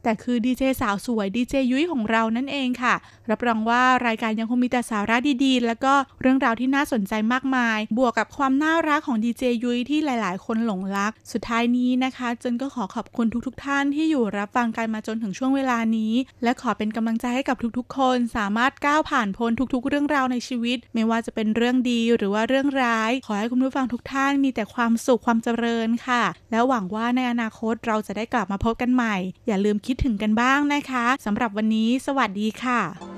[0.03, 2.95] แต่คือดีเจสาวสวยดีเจยุ้ยของเรานั่นเองค่ะ
[3.31, 16.13] รับรองว่ารายการยังคงมีแต่สาระดีๆ แล้วก็เรื่องราวที่น่าสนใจมากมาย บวกกับความน่ารักของดีเจยุ้ยที่หลายๆ คนหลงรัก สุดท้ายนี้นะคะเจนก็ขอขอบคุณทุกๆท่านที่อยู่รับฟังกันมาจนถึงช่วงเวลานี้
[16.43, 29.17] และขอเป็นกำลังใจให้กับทุกๆ คน สามารถก้าวผ่านพ้นทุก ๆ เรื่องราวในชีวิต ไม่ว่าจะเป็นเรื่องดีหรือว่าเรื่องร้าย ขอให้คุณผู้ฟังทุกท่านมีแต่ความสุขความเจริญค่ะ แล้วหวังว่าในอนาคตเราจะได้กลับมาพบกันใหม่
[29.47, 33.16] อย่าลืมคิดถึงกันบ้างนะคะสำหรับวันนี้ สวัสดีค่ะ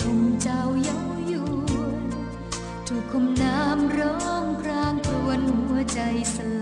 [0.00, 1.48] ชมเจ้าเย้ายว
[2.02, 2.04] น
[2.86, 6.00] ถูกคมน้ำร้องพรางกรวนหัวใจ
[6.34, 6.36] ส